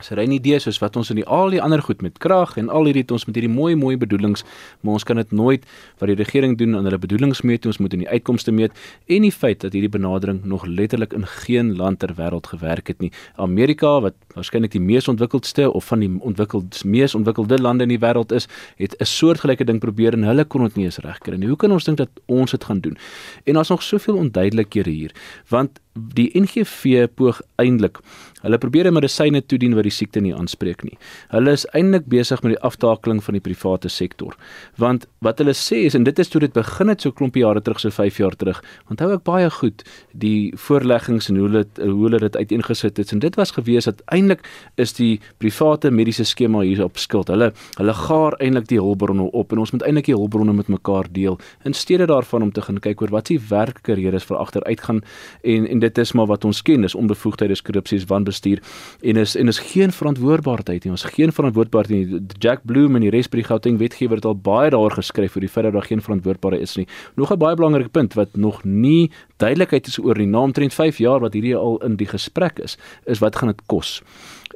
[0.00, 2.56] Dis 'n rein idee soos wat ons in die al die ander goed met krag
[2.56, 4.44] en al hierdie ons met hierdie mooi mooi bedoelings,
[4.80, 5.64] maar ons kan dit nooit
[5.98, 8.72] wat die regering doen aan hulle bedoelings meet, ons moet in die uitkomste meet
[9.06, 13.00] en die feit dat hierdie benadering nog letterlik in geen land ter wêreld gewerk het
[13.00, 13.12] nie.
[13.36, 18.00] Amerika wat waarskynlik die mees ontwikkeldste of van die ontwikkeld mees ontwikkelde lande in die
[18.00, 21.48] wêreld is, het 'n soortgelyke ding probeer en hulle kon dit nie eens regkry nie.
[21.48, 22.96] Hoe kan ons dink dat ons dit gaan doen?
[23.44, 25.12] En daar's nog soveel onduidelikhede hier,
[25.48, 25.80] want
[26.14, 27.98] die NGV poog eintlik
[28.42, 30.96] Hulle probeer medisyne toedien wat die siekte nie aanspreek nie.
[31.32, 34.36] Hulle is eintlik besig met die aftakeling van die private sektor.
[34.80, 37.62] Want wat hulle sê is en dit is toe dit begin het so klompie jare
[37.64, 38.62] terug, so 5 jaar terug.
[38.90, 43.12] Onthou ek baie goed die voorleggings en hoe hulle hoe hulle dit uiteengesit het.
[43.12, 44.44] En dit was gewees dat eintlik
[44.80, 47.28] is die private mediese skema hier op skuld.
[47.32, 51.08] Hulle hulle gaar eintlik die hulpbronne op en ons moet eintlik die hulpbronne met mekaar
[51.12, 55.02] deel in steede daarvan om te gaan kyk oor wat se werklike redes vir agteruitgaan
[55.42, 58.62] en en dit is maar wat ons ken, is onbevoegdheid, is korrupsie, is wan bestuur
[59.02, 60.94] en is en is geen verantwoordbaarheid nie.
[60.94, 62.20] Ons geen verantwoordbaarheid nie.
[62.38, 65.46] Jack Bloom en die res by die Gauteng wetgewer het al baie daaroor geskryf oor
[65.46, 66.86] die feit dat daar geen verantwoordbaarheid is nie.
[67.16, 70.98] Nog 'n baie belangrike punt wat nog nie duidelikheid is oor die naam trend 5
[70.98, 74.02] jaar wat hierdie al in die gesprek is, is wat gaan dit kos?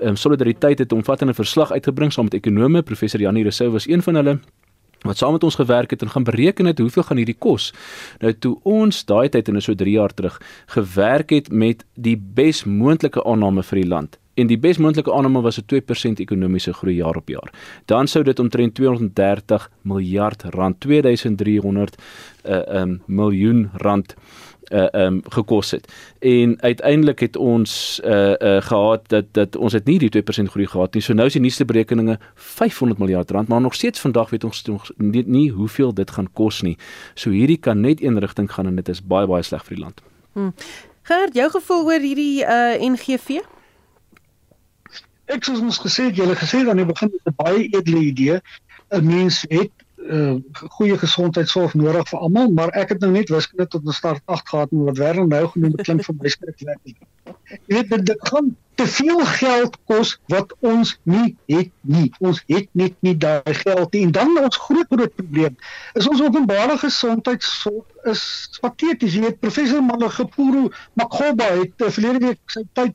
[0.00, 3.88] Ehm um, solidariteit het 'n omvattende verslag uitgebring saam met ekonome, professor Janie Rousseau was
[3.88, 4.38] een van hulle
[5.04, 7.72] wat saam met ons gewerk het en gaan bereken het hoeveel gaan hierdie kos.
[8.20, 12.64] Nou toe ons daai tyd en so 3 jaar terug gewerk het met die bes
[12.64, 14.18] moontlike aanname vir die land.
[14.34, 17.52] En die bes moontlike aanname was 'n 2% ekonomiese groei jaar op jaar.
[17.84, 21.96] Dan sou dit omtrent 230 miljard rand, 2300
[22.44, 24.14] uh, um, miljoen rand
[24.72, 25.92] uh um gekos het.
[26.18, 30.66] En uiteindelik het ons uh uh gehad dat dat ons het nie die 2% groei
[30.66, 31.02] gehad nie.
[31.02, 34.62] So nou is die nuutste berekeninge 500 miljard rand, maar nog steeds vandag weet ons
[34.62, 36.76] nog nie, nie hoeveel dit gaan kos nie.
[37.14, 39.84] So hierdie kan net een rigting gaan en dit is baie baie sleg vir die
[39.84, 40.02] land.
[40.32, 40.54] Hmm.
[41.02, 43.42] Gert, jou gevoel oor hierdie uh NGV?
[45.24, 48.40] Ek soos ons gesê het, julle gesê dan in die begin 'n baie edele idee.
[48.90, 50.34] 'n Mens het uh
[50.76, 54.48] goeie gesondheidsorg nodig vir almal, maar ek het nou net wiskunde tot 'n start 8
[54.48, 56.80] gehad en wat Werner nou genoem het klink vir my skrikkelik.
[57.24, 62.12] Jy weet dit, dit gaan te veel geld kos wat ons nie het nie.
[62.18, 64.02] Ons het net nie daai geld nie.
[64.02, 65.56] En dan ons groot groot probleem
[65.94, 68.24] is ons openbare gesondheidsorg is
[68.60, 69.14] pateties.
[69.14, 72.94] Jy weet professor Malagapuru Makgoba het uh, verlede week sy tyd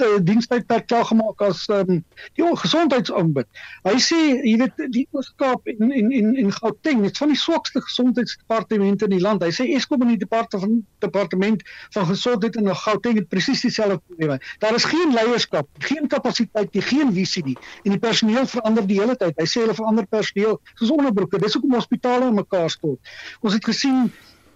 [0.00, 2.00] uh, dienstydperk klaar gemaak as um,
[2.38, 3.48] die gesondheidsaanbod.
[3.84, 7.82] Hy sê jy weet die Oos-Kaap en en en en Gauteng het van die swakste
[7.84, 9.44] gesondheidsdepartemente in die land.
[9.44, 11.62] Hy sê Eskom en die departement departement
[11.94, 14.40] van gesondheid in Gauteng het presies dieselfde probleme.
[14.58, 19.16] Daar is geen leierskap, geen kapasiteit, geen visie nie en die personeel verander die hele
[19.16, 19.36] tyd.
[19.38, 21.40] Hy sê hulle verander personeel soos onderbroeke.
[21.42, 23.14] Dis hoekom hospitale in mekaar stort.
[23.42, 24.10] Ons het gesien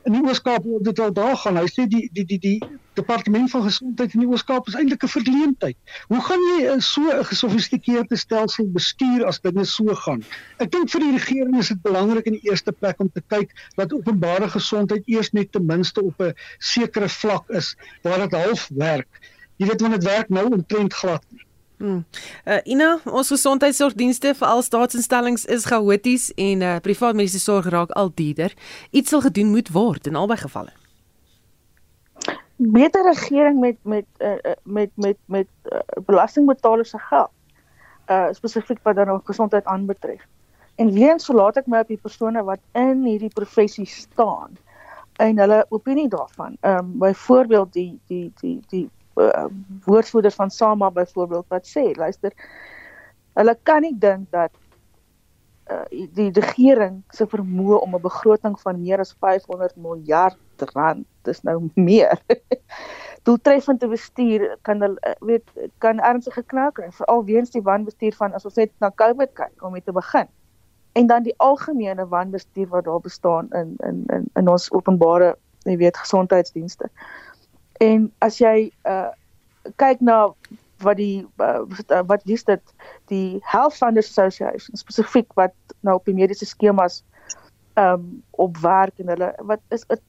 [0.07, 1.59] in die Ooskaap word dit al daar gaan.
[1.59, 2.59] Hy sê die die die die
[2.96, 5.76] departement van gesondheid in die Ooskaap is eintlik 'n verleentheid.
[6.12, 10.22] Hoe gaan jy so 'n gesofistikeerde stelsel bestuur as dinge so gaan?
[10.59, 13.50] Ek dink vir die regering is dit belangrik in die eerste plek om te kyk
[13.76, 18.68] dat openbare gesondheid eers net ten minste op 'n sekere vlak is waar dit half
[18.74, 19.09] werk.
[19.57, 21.24] Jy weet wanneer dit werk nou omtrent glad.
[21.77, 22.05] Hmm.
[22.45, 27.93] Uh, Ina, ons gesondheidsorgdienste vir al staatsinstellings is chaoties en uh, privaat mediese sorg raak
[27.93, 28.55] al duurder.
[28.97, 30.72] Iets sal gedoen moet word in albei gevalle.
[32.57, 37.33] Beter regering met met uh, met met met uh, belastingbetalers se geld.
[38.07, 40.22] Uh spesifiek wat dan gesondheid aanbetref.
[40.77, 44.57] En weer verlaat ek my op die persone wat in hierdie professie staan
[45.16, 46.57] en hulle opinie daarvan.
[46.61, 49.46] Ehm um, byvoorbeeld die die die die uh,
[49.84, 52.32] woordvoerders van SAMA byvoorbeeld wat sê, luister,
[53.36, 54.52] hulle kan nie dink dat
[55.70, 61.42] uh, die regering se vermoë om 'n begroting van meer as 500 miljard rand, dis
[61.42, 62.20] nou meer.
[63.26, 65.50] doeltreffend te bestuur kan hulle uh, weet
[65.82, 69.64] kan ernstige knou kry veral weens die wanbestuur van as ons net na COVID kyk
[69.66, 70.28] om mee te begin
[70.96, 75.34] en dan die algemene wanbestuur wat daar bestaan in in in in ons openbare
[75.66, 76.86] jy weet gesondheidsdienste.
[77.79, 79.11] En as jy uh
[79.77, 80.31] kyk na
[80.85, 82.62] wat die uh, wat dis dit?
[83.11, 87.03] Die Health Funders Association spesifiek wat nou op die mediese skemas
[87.77, 90.01] um op werk en hulle wat is 'n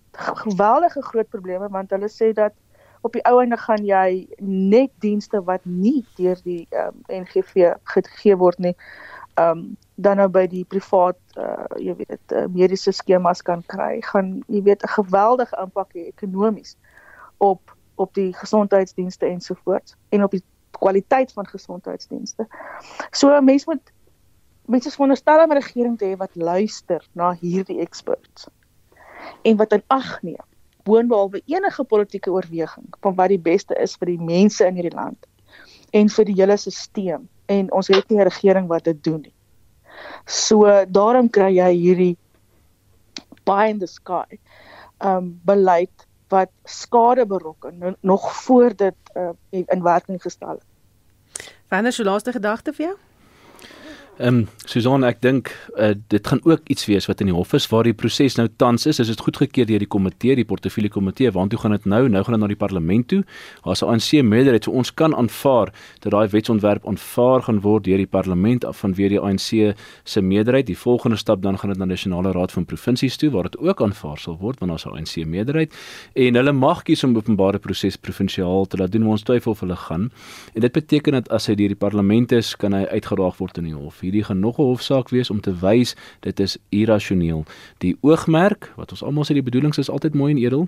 [0.43, 2.53] geweldige groot probleme want hulle sê dat
[3.01, 8.38] op die ou einde gaan jy net dienste wat nie deur die um, NGV gegee
[8.38, 8.76] word nie
[9.36, 14.43] um dan nou by die privaat uh, jy weet uh, mediese skemas kan kry gaan
[14.47, 16.78] jy weet 'n geweldige impak hê ekonomies
[17.38, 22.47] op op die gesondheidsdienste ensovoorts en op die kwaliteit van gesondheidsdienste.
[23.11, 23.91] So mense moet
[24.65, 28.47] mense veronderstel om 'n regering te hê wat luister na hierdie experts
[29.41, 30.45] en wat in ag neem
[30.83, 35.27] boonbehalwe enige politieke oorweging van wat die beste is vir die mense in hierdie land
[35.91, 39.33] en vir die hele stelsel en ons het nie 'n regering wat dit doen nie.
[40.25, 42.17] So daarom kry jy hierdie
[43.43, 44.39] pie in the sky
[44.99, 50.65] um beleid wat skade berokken nog voor dit uh, in werking gestel het.
[51.67, 52.97] Wanneer sou laaste gedagte vir jou?
[54.18, 57.51] Ehm um, Susan, ek dink uh, dit gaan ook iets wees wat in die hof
[57.53, 58.97] is waar die proses nou tans is.
[58.99, 61.30] Is dit goedgekeur deur die komitee, die portefeulje komitee?
[61.36, 61.99] Waartoe gaan dit nou?
[62.09, 63.20] Nou gaan dit na die parlement toe.
[63.61, 65.70] Daar's 'n ANC meerderheid, so ons kan aanvaar
[66.01, 70.22] dat daai wetsontwerp aanvaar gaan word deur die parlement af van weer die ANC se
[70.22, 70.65] meerderheid.
[70.65, 73.82] Die volgende stap dan gaan dit na nasionale raad van provinsies toe waar dit ook
[73.82, 75.74] aanvaar sal word want daar's 'n ANC meerderheid
[76.15, 79.07] en hulle mag kies om openbare proses provinsiaal te laat doen.
[79.07, 80.11] Ons twyfel of hulle gaan.
[80.53, 83.63] En dit beteken dat as hy deur die parlement is, kan hy uitgedaag word in
[83.63, 87.45] die hof hierdie gaan nog 'n hofsaak wees om te wys dit is irrasioneel.
[87.77, 90.67] Die oogmerk, wat ons almal sê die bedoelings is altyd mooi en edel,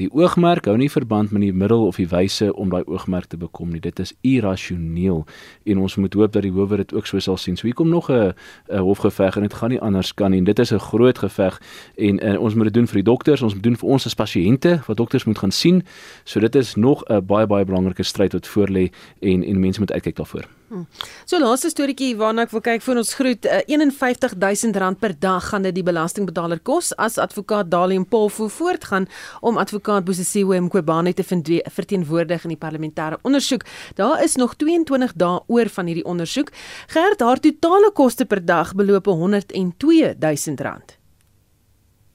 [0.00, 3.36] die oogmerk hou nie verband met die middel of die wyse om daai oogmerk te
[3.36, 3.80] bekom nie.
[3.80, 5.24] Dit is irrasioneel
[5.64, 7.56] en ons moet hoop dat die howe dit ook so sal sien.
[7.56, 8.34] So hier kom nog 'n
[8.68, 10.42] hofgeveg en dit gaan nie anders kan nie.
[10.42, 11.60] Dit is 'n groot geveg
[11.96, 14.14] en, en ons moet dit doen vir die dokters, ons moet doen vir ons as
[14.14, 15.82] pasiënte wat dokters moet gaan sien.
[16.24, 19.80] So dit is nog 'n baie baie belangrike stryd wat voor lê en en mense
[19.80, 20.61] moet uitkyk daarvoor.
[20.72, 20.86] Hmm.
[21.28, 25.12] So laaste storieetjie waarna ek wil kyk vir ons groet uh, eh, 51000 rand per
[25.20, 29.04] dag gaan dit die belastingbetaler kos as advokaat Dalium Polfu voortgaan
[29.44, 33.68] om advokaat Bosisiwe Mqobane te verteenwoordig in die parlementêre ondersoek.
[34.00, 36.48] Daar is nog 22 dae oor van hierdie ondersoek.
[36.96, 41.01] Gerd haar totale koste per dag beloop 102000 rand.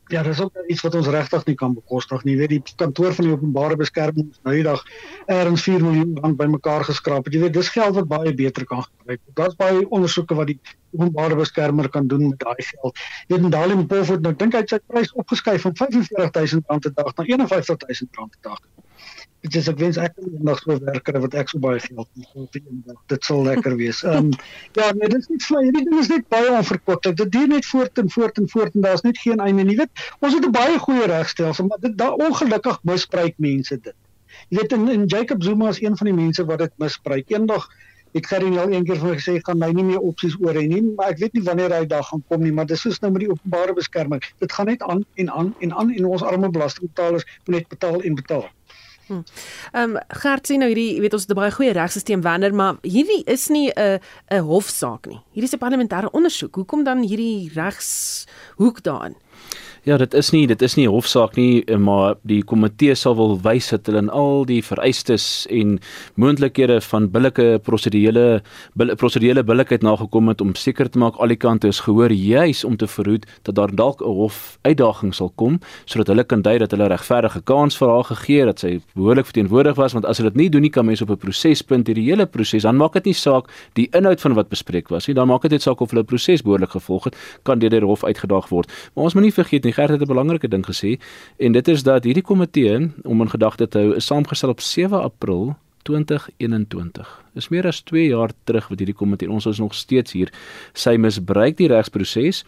[0.08, 2.36] Ja, dis ook iets wat ons regtig nie kan bekostig nie.
[2.36, 4.84] Jy weet die kantoor van die openbare beskerming nou die dag
[5.34, 7.28] erns 4 miljoen rand bymekaar geskraap.
[7.28, 9.22] Jy weet dis geld wat baie beter kan gebruik.
[9.36, 10.60] Daar's baie ondersoeke wat die
[10.96, 13.04] openbare beskermer kan doen met daai geld.
[13.28, 17.16] Jy weet Dalim Pofort nou dink hy sy prys opgeskuif van 45000 rand per dag
[17.18, 18.64] na 51000 rand per dag.
[19.46, 22.32] Dit is ek wens ek kan eendag so werker wat ek so baie geld het
[22.56, 22.98] vir eendag.
[23.14, 24.02] Dit sal lekker wees.
[24.04, 24.32] Ehm um,
[24.80, 25.64] ja, nee, dit is nie vlei.
[25.68, 27.20] Hierdie ding is net baie onverkwikkelik.
[27.22, 29.78] Dit duur net voort en voort en voort en daar's net geen einde nie.
[29.78, 33.96] Weet, ons het 'n baie goeie regstelsel, maar dit daar ongelukkig misbruik mense dit.
[34.50, 37.30] Jy weet in, in Jacob Zuma is een van die mense wat dit misbruik.
[37.30, 37.70] Eendag
[38.14, 40.66] het Gerrie al een keer vir my gesê gaan my nie meer opsies oor hê
[40.68, 43.12] nie, maar ek weet nie wanneer hy dag gaan kom nie, maar dis soos nou
[43.12, 44.24] met die openbare beskerming.
[44.42, 48.02] Dit gaan net aan en aan en aan en ons arme belastingbetalers moet net betaal
[48.02, 48.48] en betaal.
[49.10, 52.54] Ehm um, Gert sê nou hierdie, jy weet ons het 'n baie goeie regstelsel wanneer
[52.54, 54.00] maar hierdie is nie 'n
[54.32, 55.22] 'n hofsaak nie.
[55.34, 56.56] Hierdie is 'n parlementêre ondersoek.
[56.56, 59.16] Hoekom dan hierdie regshoek daarin?
[59.88, 63.38] Ja, dit is nie dit is nie hofsaak nie, eh, maar die komitee sal wil
[63.40, 65.78] wys dat hulle in al die vereistes en
[66.20, 68.42] moontlikhede van billike prosedurele
[68.76, 72.76] prosedurele billikheid nagekom het om seker te maak al die kante is gehoor juis om
[72.76, 76.72] te verhoed dat daar dalk 'n hof uitdaging sal kom sodat hulle kan dui dat
[76.72, 80.32] hulle regverdige kans vir haar gegee het dat sy behoorlik verteenwoordig was want as hulle
[80.32, 83.06] dit nie doen nie kan mense op 'n prosespunt hierdie hele proses dan maak dit
[83.06, 85.92] nie saak die inhoud van wat bespreek was nie dan maak dit net saak of
[85.92, 88.68] hulle proses behoorlik gevolg het kan deur die hof uitgedaag word.
[88.94, 90.98] Maar ons moet nie vergeet nie Gert het 'n belangrike ding gesê
[91.38, 95.02] en dit is dat hierdie komitee om in gedagte te hou is saamgestel op 7
[95.02, 100.16] April 2021 is meer as 2 jaar terug wat hierdie komitee ons is nog steeds
[100.18, 100.32] hier.
[100.78, 102.44] Sy misbruik die regsproses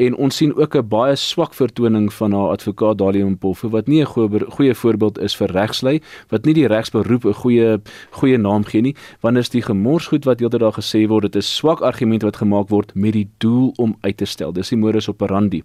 [0.00, 4.02] en ons sien ook 'n baie swak vertoning van haar advokaat Dalie Mpofu wat nie
[4.02, 7.80] 'n goeie goeie voorbeeld is vir regslei wat nie die regsberoep 'n goeie
[8.10, 11.56] goeie naam gee nie want is die gemorsgoed wat heeltyd daar gesê word dit is
[11.56, 14.52] swak argumente wat gemaak word met die doel om uit te stel.
[14.52, 15.62] Dis die modus operandi.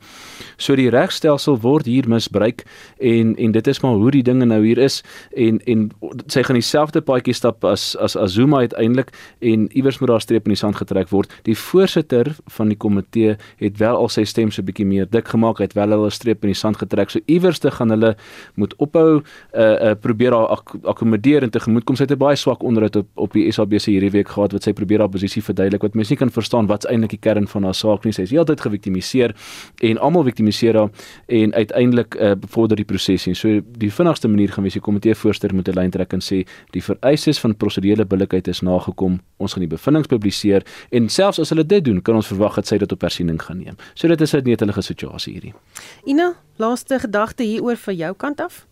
[0.57, 2.65] So die regstelsel word hier misbruik
[2.99, 5.03] en en dit is maar hoe die dinge nou hier is
[5.35, 5.91] en en
[6.27, 10.55] sy gaan dieselfde paadjie stap as as Azuma uiteindelik en iewers moet daar streep in
[10.55, 11.31] die sand getrek word.
[11.47, 15.61] Die voorsitter van die komitee het wel al sy stem so bietjie meer dik gemaak,
[15.63, 17.11] het wel hulle streep in die sand getrek.
[17.13, 18.15] So iewers te gaan hulle
[18.55, 21.95] moet ophou uh uh probeer haar ak akkommodeer en tegemoetkom.
[21.95, 24.73] Sy het 'n baie swak onderhoud op op die SABC hierdie week gehad wat sy
[24.73, 27.75] probeer haar posisie verduidelik wat mense nie kan verstaan wat's eintlik die kern van haar
[27.75, 28.13] saak nie.
[28.13, 29.35] Sy is heeltyd geviktimiseer
[29.81, 30.89] en almal viktimiseer haar
[31.27, 33.35] en uiteindelik uh bevorder die proses nie.
[33.35, 36.45] So die vinnigste manier gaan wees die komitee voorsteur moet 'n lyn trek en sê
[36.71, 39.19] die vereistes van prosedurele billikheid is nagekom.
[39.37, 42.67] Ons gaan die bevindinge publiseer en selfs as hulle dit doen, kan ons verwag dat
[42.67, 43.77] sy dit op hersiening gaan neem.
[43.93, 45.53] So dit is 'n netelige situasie hierdie.
[46.05, 48.67] Ina, laaste gedagte hieroor van jou kant af?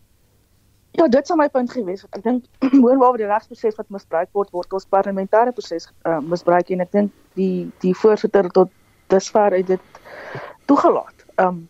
[0.92, 2.06] Ja, dit sou my punt gewees.
[2.12, 2.46] Ek dink
[2.84, 7.12] hoewel die regsproses wat misbruik word, word ons parlementêre proses uh, misbruik en ek dink
[7.34, 8.70] die die voorsitter tot
[9.08, 9.82] dusver het dit
[10.66, 11.26] toegelaat.
[11.38, 11.68] Um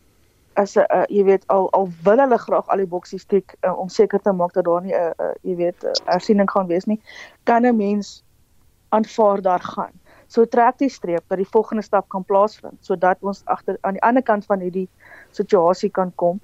[0.58, 3.74] as 'n uh, jy weet al al wil hulle graag al die boksies tik uh,
[3.80, 6.68] om seker te maak dat daar nie 'n uh, uh, jy weet uh, ersiening gaan
[6.68, 7.02] wees nie,
[7.44, 8.24] kan 'n mens
[8.90, 9.94] aanvaar daar gaan.
[10.28, 14.04] So trek die streep dat die volgende stap kan plaasvind sodat ons agter aan die
[14.04, 14.90] ander kant van hierdie
[15.32, 16.40] situasie kan kom.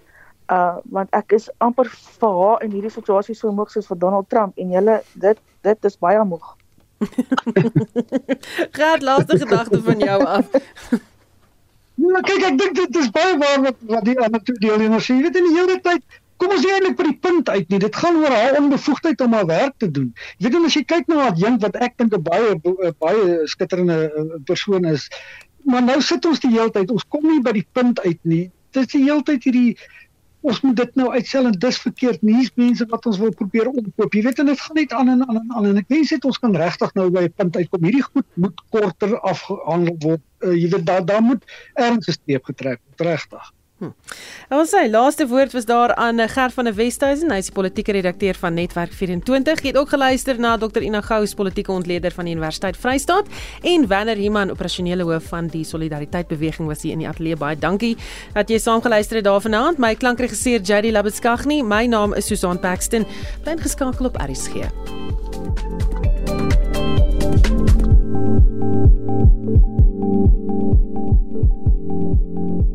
[0.51, 1.87] Uh want ek is amper
[2.19, 5.85] vir haar in hierdie situasie so moeg soos vir Donald Trump en julle dit dit
[5.85, 6.55] is baie moeg.
[8.77, 10.45] Gert laaste gedagte van jou af.
[12.01, 14.97] Ja, kyk ek dink dit is baie waar wat wat die ander twee deel en
[14.97, 16.01] ons sê dit in die hele tyd
[16.41, 17.79] kom ons eintlik by die punt uit nie.
[17.83, 20.09] Dit gaan oor haar onbevoegdheid om haar werk te doen.
[20.41, 22.57] Jy weet as jy kyk na haar jong wat ek dink 'n baie
[22.99, 25.07] baie skitterende eh, persoon is.
[25.69, 28.49] Maar nou sit ons die hele tyd, ons kom nie by die punt uit nie.
[28.73, 29.77] Dit is die hele tyd hierdie
[30.43, 34.15] ons moet dit nou uitstel en dis verkeerd nie mense wat ons wil probeer omkoop
[34.15, 36.27] jy weet en dit gaan net aan en aan en aan en ek wens dit
[36.27, 40.53] ons kan regtig nou by 'n punt uitkom hierdie goed moet korter afgehandel word uh,
[40.53, 43.51] jy weet daar daar moet ernstig streep getrek word regtig
[43.83, 43.89] Hm.
[44.53, 47.55] Ons sê laaste woord was daar aan eh, Gert van der Westhuizen, hy is die
[47.55, 49.63] politieke redakteur van Netwerk 24.
[49.63, 53.27] Jy het ook geluister na Dr Ina Gous, politieke ontleder van die Universiteit Vrystaat
[53.61, 57.39] en Werner Himan, operasionele hoof van die Solidariteit Beweging was hier in die ateljee.
[57.39, 57.95] Baie dankie
[58.37, 59.81] dat jy saam geluister het daar vanaand.
[59.81, 63.07] My klankregisseur Jady Labetskagni, my naam is Susan Paxton.
[63.43, 64.69] Bly geskakel op RSG.
[70.13, 70.33] Thank
[72.27, 72.72] you.